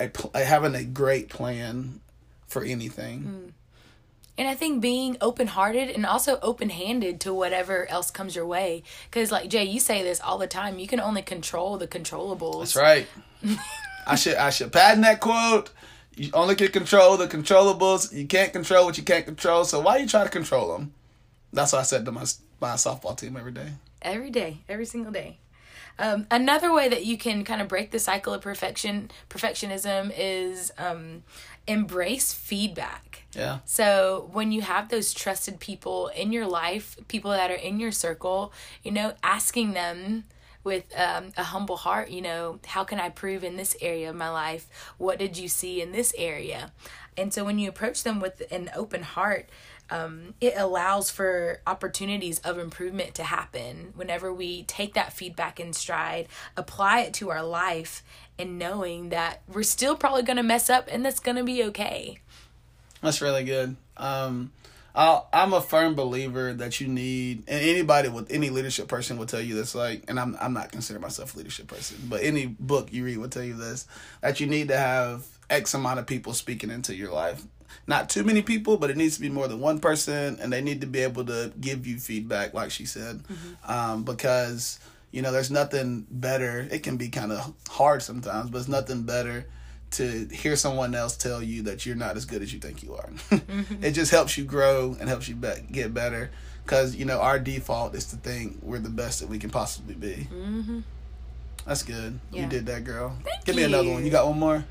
a, 0.00 0.10
a 0.32 0.44
having 0.44 0.74
a 0.74 0.84
great 0.84 1.28
plan 1.28 2.00
for 2.46 2.64
anything. 2.64 3.22
Mm. 3.22 3.52
And 4.38 4.46
I 4.46 4.54
think 4.54 4.80
being 4.80 5.16
open 5.20 5.48
hearted 5.48 5.90
and 5.90 6.06
also 6.06 6.38
open 6.40 6.70
handed 6.70 7.20
to 7.22 7.34
whatever 7.34 7.90
else 7.90 8.10
comes 8.10 8.36
your 8.36 8.46
way. 8.46 8.84
Because, 9.10 9.32
like 9.32 9.50
Jay, 9.50 9.64
you 9.64 9.80
say 9.80 10.04
this 10.04 10.20
all 10.20 10.38
the 10.38 10.46
time. 10.46 10.78
You 10.78 10.86
can 10.86 11.00
only 11.00 11.22
control 11.22 11.76
the 11.76 11.88
controllables. 11.88 12.60
That's 12.60 12.76
right. 12.76 13.08
I 14.06 14.14
should 14.14 14.36
I 14.36 14.50
should 14.50 14.72
patent 14.72 15.02
that 15.02 15.20
quote. 15.20 15.70
You 16.14 16.30
only 16.34 16.54
can 16.54 16.68
control 16.68 17.16
the 17.16 17.26
controllables. 17.26 18.12
You 18.12 18.26
can't 18.26 18.52
control 18.52 18.86
what 18.86 18.96
you 18.96 19.04
can't 19.04 19.26
control. 19.26 19.64
So 19.64 19.80
why 19.80 19.98
you 19.98 20.06
try 20.06 20.24
to 20.24 20.30
control 20.30 20.72
them? 20.72 20.94
That's 21.52 21.72
what 21.72 21.80
I 21.80 21.82
said 21.82 22.04
to 22.04 22.12
my 22.12 22.24
my 22.60 22.74
softball 22.74 23.16
team 23.16 23.36
every 23.36 23.52
day. 23.52 23.72
Every 24.00 24.30
day, 24.30 24.58
every 24.68 24.86
single 24.86 25.12
day. 25.12 25.38
Um, 25.98 26.26
another 26.30 26.72
way 26.72 26.88
that 26.88 27.04
you 27.04 27.18
can 27.18 27.44
kind 27.44 27.60
of 27.60 27.66
break 27.66 27.90
the 27.90 27.98
cycle 27.98 28.32
of 28.32 28.40
perfection 28.40 29.10
perfectionism 29.28 30.12
is 30.16 30.72
um, 30.78 31.24
embrace 31.68 32.32
feedback. 32.32 33.26
Yeah. 33.34 33.58
So 33.64 34.28
when 34.32 34.50
you 34.50 34.62
have 34.62 34.88
those 34.88 35.12
trusted 35.12 35.60
people 35.60 36.08
in 36.08 36.32
your 36.32 36.46
life, 36.46 36.96
people 37.06 37.30
that 37.30 37.50
are 37.50 37.54
in 37.54 37.78
your 37.78 37.92
circle, 37.92 38.52
you 38.82 38.90
know, 38.90 39.12
asking 39.22 39.74
them 39.74 40.24
with 40.64 40.84
um, 40.98 41.30
a 41.36 41.44
humble 41.44 41.76
heart, 41.76 42.10
you 42.10 42.22
know, 42.22 42.58
how 42.66 42.84
can 42.84 42.98
I 42.98 43.10
prove 43.10 43.44
in 43.44 43.56
this 43.56 43.76
area 43.80 44.10
of 44.10 44.16
my 44.16 44.30
life? 44.30 44.66
What 44.96 45.18
did 45.18 45.36
you 45.36 45.46
see 45.46 45.80
in 45.80 45.92
this 45.92 46.12
area? 46.16 46.72
And 47.16 47.32
so 47.32 47.44
when 47.44 47.58
you 47.58 47.68
approach 47.68 48.02
them 48.02 48.18
with 48.18 48.42
an 48.50 48.70
open 48.74 49.02
heart, 49.02 49.48
um, 49.90 50.34
it 50.40 50.54
allows 50.56 51.10
for 51.10 51.60
opportunities 51.66 52.38
of 52.40 52.58
improvement 52.58 53.14
to 53.16 53.24
happen 53.24 53.92
whenever 53.96 54.32
we 54.32 54.64
take 54.64 54.94
that 54.94 55.12
feedback 55.12 55.58
in 55.58 55.72
stride, 55.72 56.28
apply 56.56 57.00
it 57.00 57.14
to 57.14 57.30
our 57.30 57.42
life, 57.42 58.02
and 58.38 58.58
knowing 58.58 59.08
that 59.08 59.42
we're 59.48 59.62
still 59.62 59.96
probably 59.96 60.22
going 60.22 60.36
to 60.36 60.42
mess 60.42 60.68
up 60.68 60.88
and 60.90 61.04
that's 61.04 61.20
going 61.20 61.36
to 61.36 61.44
be 61.44 61.64
okay. 61.64 62.18
That's 63.00 63.20
really 63.20 63.44
good. 63.44 63.76
Um, 63.96 64.52
i 64.94 65.22
am 65.32 65.52
a 65.52 65.60
firm 65.60 65.94
believer 65.94 66.52
that 66.54 66.80
you 66.80 66.88
need, 66.88 67.44
and 67.46 67.64
anybody 67.64 68.08
with 68.08 68.32
any 68.32 68.50
leadership 68.50 68.88
person 68.88 69.16
will 69.16 69.26
tell 69.26 69.40
you 69.40 69.54
this. 69.54 69.74
Like, 69.74 70.04
and 70.08 70.18
I'm 70.18 70.36
I'm 70.40 70.52
not 70.52 70.72
considering 70.72 71.02
myself 71.02 71.34
a 71.34 71.38
leadership 71.38 71.68
person, 71.68 71.98
but 72.08 72.22
any 72.22 72.46
book 72.46 72.92
you 72.92 73.04
read 73.04 73.18
will 73.18 73.28
tell 73.28 73.44
you 73.44 73.54
this: 73.54 73.86
that 74.22 74.40
you 74.40 74.48
need 74.48 74.68
to 74.68 74.76
have 74.76 75.24
X 75.48 75.74
amount 75.74 76.00
of 76.00 76.06
people 76.06 76.32
speaking 76.32 76.70
into 76.70 76.96
your 76.96 77.12
life 77.12 77.44
not 77.88 78.10
too 78.10 78.22
many 78.22 78.42
people, 78.42 78.76
but 78.76 78.90
it 78.90 78.96
needs 78.96 79.14
to 79.16 79.20
be 79.20 79.30
more 79.30 79.48
than 79.48 79.60
one 79.60 79.80
person, 79.80 80.38
and 80.40 80.52
they 80.52 80.60
need 80.60 80.82
to 80.82 80.86
be 80.86 81.00
able 81.00 81.24
to 81.24 81.50
give 81.58 81.86
you 81.86 81.98
feedback, 81.98 82.52
like 82.52 82.70
she 82.70 82.84
said, 82.84 83.22
mm-hmm. 83.22 83.70
um, 83.72 84.04
because 84.04 84.78
you 85.10 85.22
know 85.22 85.32
there's 85.32 85.50
nothing 85.50 86.06
better. 86.10 86.68
It 86.70 86.82
can 86.82 86.98
be 86.98 87.08
kind 87.08 87.32
of 87.32 87.54
hard 87.68 88.02
sometimes, 88.02 88.50
but 88.50 88.58
it's 88.58 88.68
nothing 88.68 89.02
better 89.02 89.46
to 89.92 90.28
hear 90.30 90.54
someone 90.54 90.94
else 90.94 91.16
tell 91.16 91.42
you 91.42 91.62
that 91.62 91.86
you're 91.86 91.96
not 91.96 92.18
as 92.18 92.26
good 92.26 92.42
as 92.42 92.52
you 92.52 92.60
think 92.60 92.82
you 92.82 92.94
are. 92.94 93.08
mm-hmm. 93.30 93.82
It 93.82 93.92
just 93.92 94.10
helps 94.10 94.36
you 94.36 94.44
grow 94.44 94.94
and 95.00 95.08
helps 95.08 95.26
you 95.26 95.34
be- 95.34 95.64
get 95.72 95.94
better 95.94 96.30
because 96.64 96.94
you 96.94 97.06
know 97.06 97.20
our 97.20 97.38
default 97.38 97.94
is 97.94 98.04
to 98.06 98.16
think 98.16 98.58
we're 98.62 98.80
the 98.80 98.90
best 98.90 99.20
that 99.20 99.30
we 99.30 99.38
can 99.38 99.48
possibly 99.48 99.94
be. 99.94 100.28
Mm-hmm. 100.30 100.80
That's 101.66 101.82
good. 101.82 102.18
Yeah. 102.30 102.42
You 102.42 102.48
did 102.48 102.66
that, 102.66 102.84
girl. 102.84 103.16
Thank 103.24 103.46
Give 103.46 103.56
me 103.56 103.62
another 103.62 103.90
one. 103.90 104.04
You 104.04 104.10
got 104.10 104.26
one 104.26 104.38
more? 104.38 104.64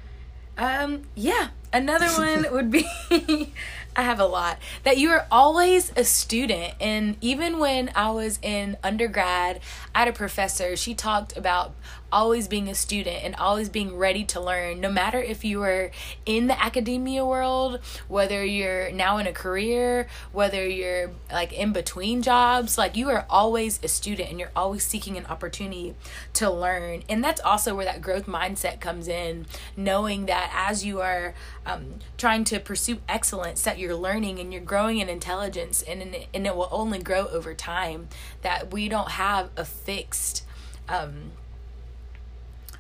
Um, 0.58 1.04
yeah. 1.16 1.50
Another 1.74 2.08
one 2.18 2.46
would 2.52 2.72
be 2.72 2.88
I 3.98 4.04
have 4.04 4.20
a 4.20 4.28
lot. 4.28 4.60
That 4.84 5.00
you 5.00 5.10
are 5.10 5.26
always 5.32 5.92
a 5.96 6.04
student. 6.04 6.76
And 6.80 7.18
even 7.20 7.58
when 7.58 7.90
I 7.96 8.12
was 8.12 8.38
in 8.44 8.78
undergrad, 8.84 9.60
I 9.96 10.00
had 10.00 10.08
a 10.08 10.14
professor, 10.14 10.76
she 10.76 10.94
talked 10.94 11.36
about 11.36 11.74
always 12.12 12.48
being 12.48 12.70
a 12.70 12.76
student 12.76 13.24
and 13.24 13.36
always 13.36 13.70
being 13.70 13.98
ready 13.98 14.24
to 14.24 14.40
learn, 14.40 14.80
no 14.80 14.90
matter 14.90 15.20
if 15.20 15.44
you 15.44 15.62
are 15.64 15.92
in 16.26 16.48
the 16.48 16.64
academia 16.64 17.26
world, 17.26 17.80
whether 18.08 18.46
you're 18.46 18.92
now 18.92 19.18
in 19.18 19.28
a 19.28 19.34
career, 19.34 20.08
whether 20.32 20.66
you're 20.66 21.12
like 21.32 21.52
in 21.52 21.74
between 21.74 22.22
jobs, 22.22 22.78
like 22.78 22.96
you 22.96 23.10
are 23.10 23.26
always 23.30 23.80
a 23.84 23.88
student 23.88 24.30
and 24.30 24.40
you're 24.40 24.52
always 24.56 24.84
seeking 24.84 25.18
an 25.18 25.26
opportunity 25.26 25.96
to 26.34 26.50
learn. 26.50 27.04
And 27.10 27.24
that's 27.24 27.42
also 27.42 27.76
where 27.76 27.86
that 27.86 28.02
growth 28.02 28.26
mindset 28.26 28.80
comes 28.80 29.08
in, 29.08 29.46
knowing 29.76 30.28
that 30.28 30.52
as 30.56 30.86
you 30.86 31.02
are 31.02 31.34
um, 31.68 31.96
trying 32.18 32.44
to 32.46 32.60
pursue 32.60 33.00
excellence, 33.08 33.62
that 33.62 33.78
you're 33.78 33.96
learning 33.96 34.40
and 34.40 34.52
you're 34.52 34.62
growing 34.62 34.98
in 34.98 35.10
intelligence, 35.10 35.84
and, 35.84 36.02
and 36.34 36.48
it 36.48 36.56
will 36.56 36.70
only 36.72 37.00
grow 37.00 37.28
over 37.28 37.54
time, 37.54 38.08
that 38.42 38.72
we 38.72 38.88
don't 38.90 39.12
have 39.12 39.50
a 39.56 39.66
fixed. 39.66 40.44
Um, 40.90 41.32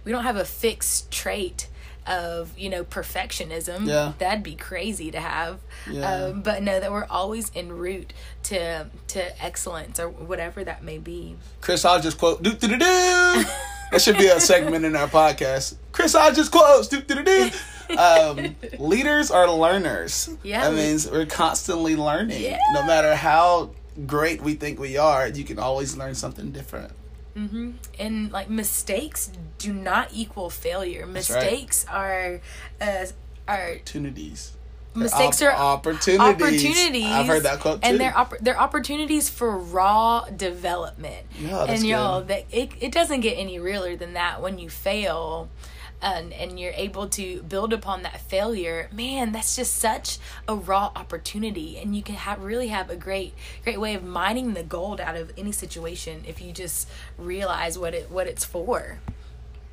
we 0.04 0.12
don't 0.14 0.24
have 0.24 0.38
a 0.38 0.46
fixed 0.46 1.12
trait 1.12 1.68
of 2.08 2.58
you 2.58 2.70
know 2.70 2.84
perfectionism 2.84 3.88
yeah. 3.88 4.14
that'd 4.20 4.44
be 4.44 4.56
crazy 4.56 5.12
to 5.12 5.20
have. 5.20 5.60
Yeah. 5.90 6.10
Um, 6.10 6.42
but 6.42 6.64
know 6.64 6.80
that 6.80 6.92
we're 6.92 7.08
always 7.10 7.52
en 7.56 7.72
route 7.72 8.14
to 8.44 8.88
to 9.10 9.44
excellence 9.44 10.00
or 10.00 10.10
whatever 10.10 10.64
that 10.64 10.84
may 10.84 10.98
be. 10.98 11.36
Chris 11.62 11.86
i'll 11.86 12.02
just 12.02 12.18
quote 12.18 12.42
do 12.44 12.54
do 12.54 12.68
do 12.68 12.78
do 12.78 13.46
that 13.92 14.02
should 14.02 14.18
be 14.18 14.28
a 14.28 14.40
segment 14.40 14.86
in 14.86 14.96
our 14.96 15.08
podcast. 15.08 15.76
Chris 15.92 16.16
i'll 16.16 16.34
just 16.34 16.52
quote 16.52 16.90
do 16.90 17.02
do 17.02 17.16
do 17.16 17.24
do 17.24 17.52
um, 17.98 18.56
leaders 18.80 19.32
are 19.32 19.50
learners. 19.50 20.30
Yeah. 20.44 20.70
that 20.70 20.76
means 20.76 21.10
we're 21.10 21.26
constantly 21.26 21.96
learning. 21.96 22.42
Yeah. 22.42 22.60
no 22.74 22.86
matter 22.86 23.16
how 23.16 23.72
great 24.06 24.42
we 24.42 24.54
think 24.54 24.80
we 24.80 24.96
are 24.98 25.28
you 25.28 25.44
can 25.44 25.58
always 25.58 25.98
learn 25.98 26.14
something 26.14 26.52
different 26.52 26.92
Mm-hmm. 27.38 27.72
And 28.00 28.32
like 28.32 28.50
mistakes 28.50 29.32
do 29.60 29.72
not 29.74 30.10
equal 30.14 30.50
failure. 30.50 31.06
Mistakes 31.06 31.86
right. 31.88 31.96
are 31.96 32.42
uh, 32.82 33.06
are 33.48 33.72
opportunities. 33.74 34.54
mistakes 34.96 35.42
Op- 35.42 35.48
are 35.48 35.54
opportunities. 35.54 36.20
opportunities. 36.20 37.06
I've 37.06 37.28
heard 37.28 37.44
that 37.44 37.60
quote, 37.60 37.80
And 37.84 37.94
too. 37.94 37.98
they're 38.00 38.18
opp- 38.18 38.40
they're 38.42 38.60
opportunities 38.60 39.30
for 39.30 39.56
raw 39.58 40.26
development. 40.36 41.26
Yeah, 41.40 41.66
that's 41.68 41.82
and 41.82 41.84
y'all, 41.88 42.24
that 42.24 42.46
it, 42.52 42.72
it 42.80 42.92
doesn't 42.92 43.22
get 43.22 43.36
any 43.38 43.60
realer 43.60 43.96
than 43.96 44.14
that 44.14 44.42
when 44.42 44.58
you 44.58 44.70
fail. 44.70 45.50
And, 46.00 46.32
and 46.32 46.60
you're 46.60 46.74
able 46.76 47.08
to 47.10 47.42
build 47.42 47.74
upon 47.74 48.04
that 48.04 48.22
failure 48.22 48.88
man 48.94 49.32
that's 49.32 49.56
just 49.56 49.76
such 49.78 50.20
a 50.48 50.54
raw 50.54 50.92
opportunity 50.96 51.80
and 51.80 51.96
you 51.96 52.04
can 52.04 52.14
have 52.14 52.44
really 52.44 52.68
have 52.68 52.92
a 52.92 52.96
great 52.96 53.34
great 53.64 53.80
way 53.80 53.96
of 53.96 54.04
mining 54.04 54.54
the 54.54 54.62
gold 54.62 55.02
out 55.02 55.16
of 55.16 55.32
any 55.40 55.52
situation 55.52 56.24
if 56.28 56.40
you 56.40 56.52
just 56.54 56.88
realize 57.18 57.80
what 57.80 57.96
it 57.96 58.12
what 58.12 58.28
it's 58.28 58.46
for 58.46 59.00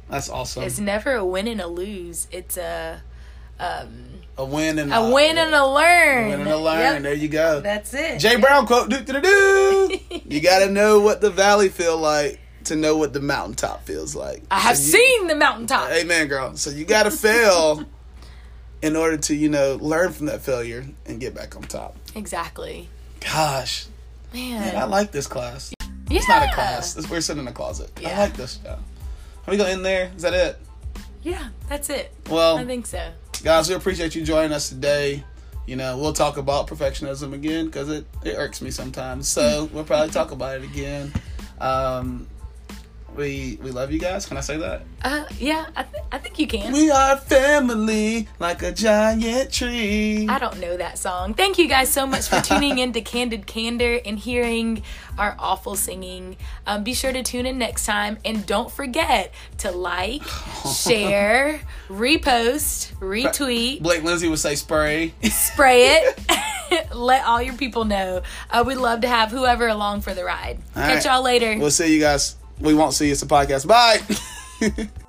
That's 0.09 0.31
awesome. 0.31 0.63
it's 0.65 0.81
never 0.81 1.13
a 1.13 1.25
win 1.27 1.47
and 1.47 1.61
a 1.61 1.67
lose 1.67 2.27
it's 2.33 2.57
a 2.57 3.03
um, 3.61 4.05
a 4.37 4.45
win 4.45 4.79
and 4.79 4.93
a 4.93 5.11
win 5.13 5.39
and 5.39 5.55
a 5.55 5.65
learn 5.67 6.25
a 6.25 6.29
win 6.31 6.41
and 6.41 6.51
a 6.51 6.57
learn. 6.59 6.79
Yep. 6.95 7.03
There 7.03 7.15
you 7.15 7.29
go. 7.29 7.61
That's 7.61 7.95
it. 7.95 8.19
Jay 8.19 8.35
Brown 8.37 8.67
quote. 8.67 8.89
Do 8.91 9.01
do 9.01 9.21
do. 9.21 9.99
You 10.25 10.41
got 10.41 10.59
to 10.61 10.71
know 10.71 10.99
what 11.01 11.21
the 11.21 11.31
valley 11.31 11.69
feel 11.69 11.97
like 11.97 12.41
to 12.67 12.77
know 12.77 12.97
what 12.97 13.13
the 13.13 13.21
mountaintop 13.21 13.85
feels 13.85 14.15
like. 14.15 14.43
I 14.51 14.59
have 14.61 14.77
So 14.77 14.97
you- 14.97 15.05
seen 15.05 15.27
the 15.29 15.35
mountaintop. 15.35 15.91
Amen, 15.91 16.27
girl. 16.29 16.57
So 16.57 16.71
you 16.71 16.85
got 16.85 17.05
to 17.05 17.11
fail 17.11 17.85
in 18.83 18.97
order 18.97 19.17
to 19.17 19.35
you 19.35 19.49
know 19.49 19.79
learn 19.81 20.13
from 20.13 20.27
that 20.27 20.43
failure 20.43 20.85
and 21.07 21.21
get 21.21 21.35
back 21.35 21.57
on 21.57 21.63
top. 21.63 21.97
Exactly. 22.15 22.89
Gosh, 23.21 23.87
Man. 24.33 24.61
man, 24.61 24.77
I 24.77 24.85
like 24.85 25.11
this 25.13 25.27
class. 25.27 25.73
yeah. 25.81 26.19
It's 26.19 26.29
not 26.29 26.43
a 26.43 26.53
class. 26.53 26.97
It's, 26.97 27.09
we're 27.09 27.21
sitting 27.23 27.43
in 27.43 27.49
a 27.49 27.53
closet. 27.53 27.91
I 28.05 28.19
like 28.19 28.37
this. 28.37 28.59
Yeah. 28.65 28.73
Are 28.73 29.51
we 29.51 29.57
going 29.57 29.73
in 29.75 29.83
there? 29.83 30.11
Is 30.17 30.23
that 30.23 30.35
it? 30.35 30.59
Yeah, 31.23 31.49
that's 31.69 31.89
it. 31.89 32.13
Well, 32.29 32.59
I 32.59 32.65
think 32.67 32.85
so. 32.87 33.11
guys, 33.43 33.69
we 33.69 33.75
appreciate 33.75 34.15
you 34.15 34.23
joining 34.23 34.53
us 34.53 34.69
today. 34.69 35.25
You 35.67 35.77
know, 35.77 35.97
we'll 35.97 36.13
talk 36.13 36.37
about 36.37 36.67
perfectionism 36.67 37.33
again 37.33 37.65
because 37.67 37.89
it, 37.89 38.05
it 38.23 38.35
irks 38.37 38.61
me 38.61 38.71
sometimes. 38.71 39.27
So 39.29 39.71
we'll 39.73 39.85
probably 39.85 40.11
talk 40.11 40.31
about 40.33 40.57
it 40.57 40.65
again. 40.65 41.11
Um, 41.59 42.27
we 43.17 43.59
we 43.63 43.71
love 43.71 43.93
you 43.93 43.99
guys. 43.99 44.27
Can 44.27 44.37
I 44.37 44.41
say 44.41 44.57
that? 44.59 44.83
Uh, 45.03 45.25
yeah, 45.39 45.67
I, 45.77 45.83
th- 45.83 46.03
I 46.13 46.19
think 46.19 46.39
you 46.39 46.47
can. 46.47 46.73
We 46.73 46.91
are 46.91 47.17
family 47.17 48.29
like 48.39 48.63
a 48.63 48.73
giant 48.73 49.53
tree. 49.53 50.27
I 50.29 50.39
don't 50.39 50.59
know 50.61 50.77
that 50.77 50.99
song. 50.99 51.35
Thank 51.35 51.59
you 51.59 51.69
guys 51.69 51.91
so 51.91 52.07
much 52.07 52.29
for 52.29 52.41
tuning 52.41 52.79
in 52.79 52.93
to 52.93 53.01
Candid 53.13 53.47
Candor 53.47 54.01
and 54.05 54.19
hearing 54.19 54.83
our 55.19 55.37
awful 55.39 55.77
singing. 55.77 56.37
Um, 56.67 56.85
be 56.85 56.95
sure 56.95 57.13
to 57.13 57.23
tune 57.23 57.47
in 57.47 57.59
next 57.59 57.87
time 57.87 58.19
and 58.25 58.45
don't 58.47 58.71
forget 58.71 59.33
to 59.59 59.71
like, 59.71 60.23
share, 60.85 61.61
repost, 61.89 62.95
retweet, 62.97 63.83
Blake 63.83 64.03
Lindsay 64.03 64.29
would 64.29 64.39
say 64.39 64.55
spray. 64.55 65.13
spray 65.23 65.87
it. 65.99 66.95
Let 66.95 67.25
all 67.27 67.41
your 67.43 67.55
people 67.55 67.85
know. 67.85 68.23
Uh, 68.51 68.65
we'd 68.67 68.77
love 68.77 69.03
to 69.03 69.09
have 69.09 69.31
whoever 69.31 69.69
along 69.69 70.01
for 70.01 70.15
the 70.15 70.25
ride. 70.25 70.59
All 70.75 70.83
Catch 70.83 71.05
right. 71.05 71.13
y'all 71.15 71.23
later. 71.23 71.57
we'll 71.59 71.71
see 71.71 71.95
you 71.95 72.01
guys. 72.01 72.37
We 72.61 72.75
won't 72.75 72.95
see 72.95 73.07
you. 73.07 73.13
It's 73.13 73.23
a 73.23 73.27
podcast. 73.27 73.67
Bye. 73.67 74.89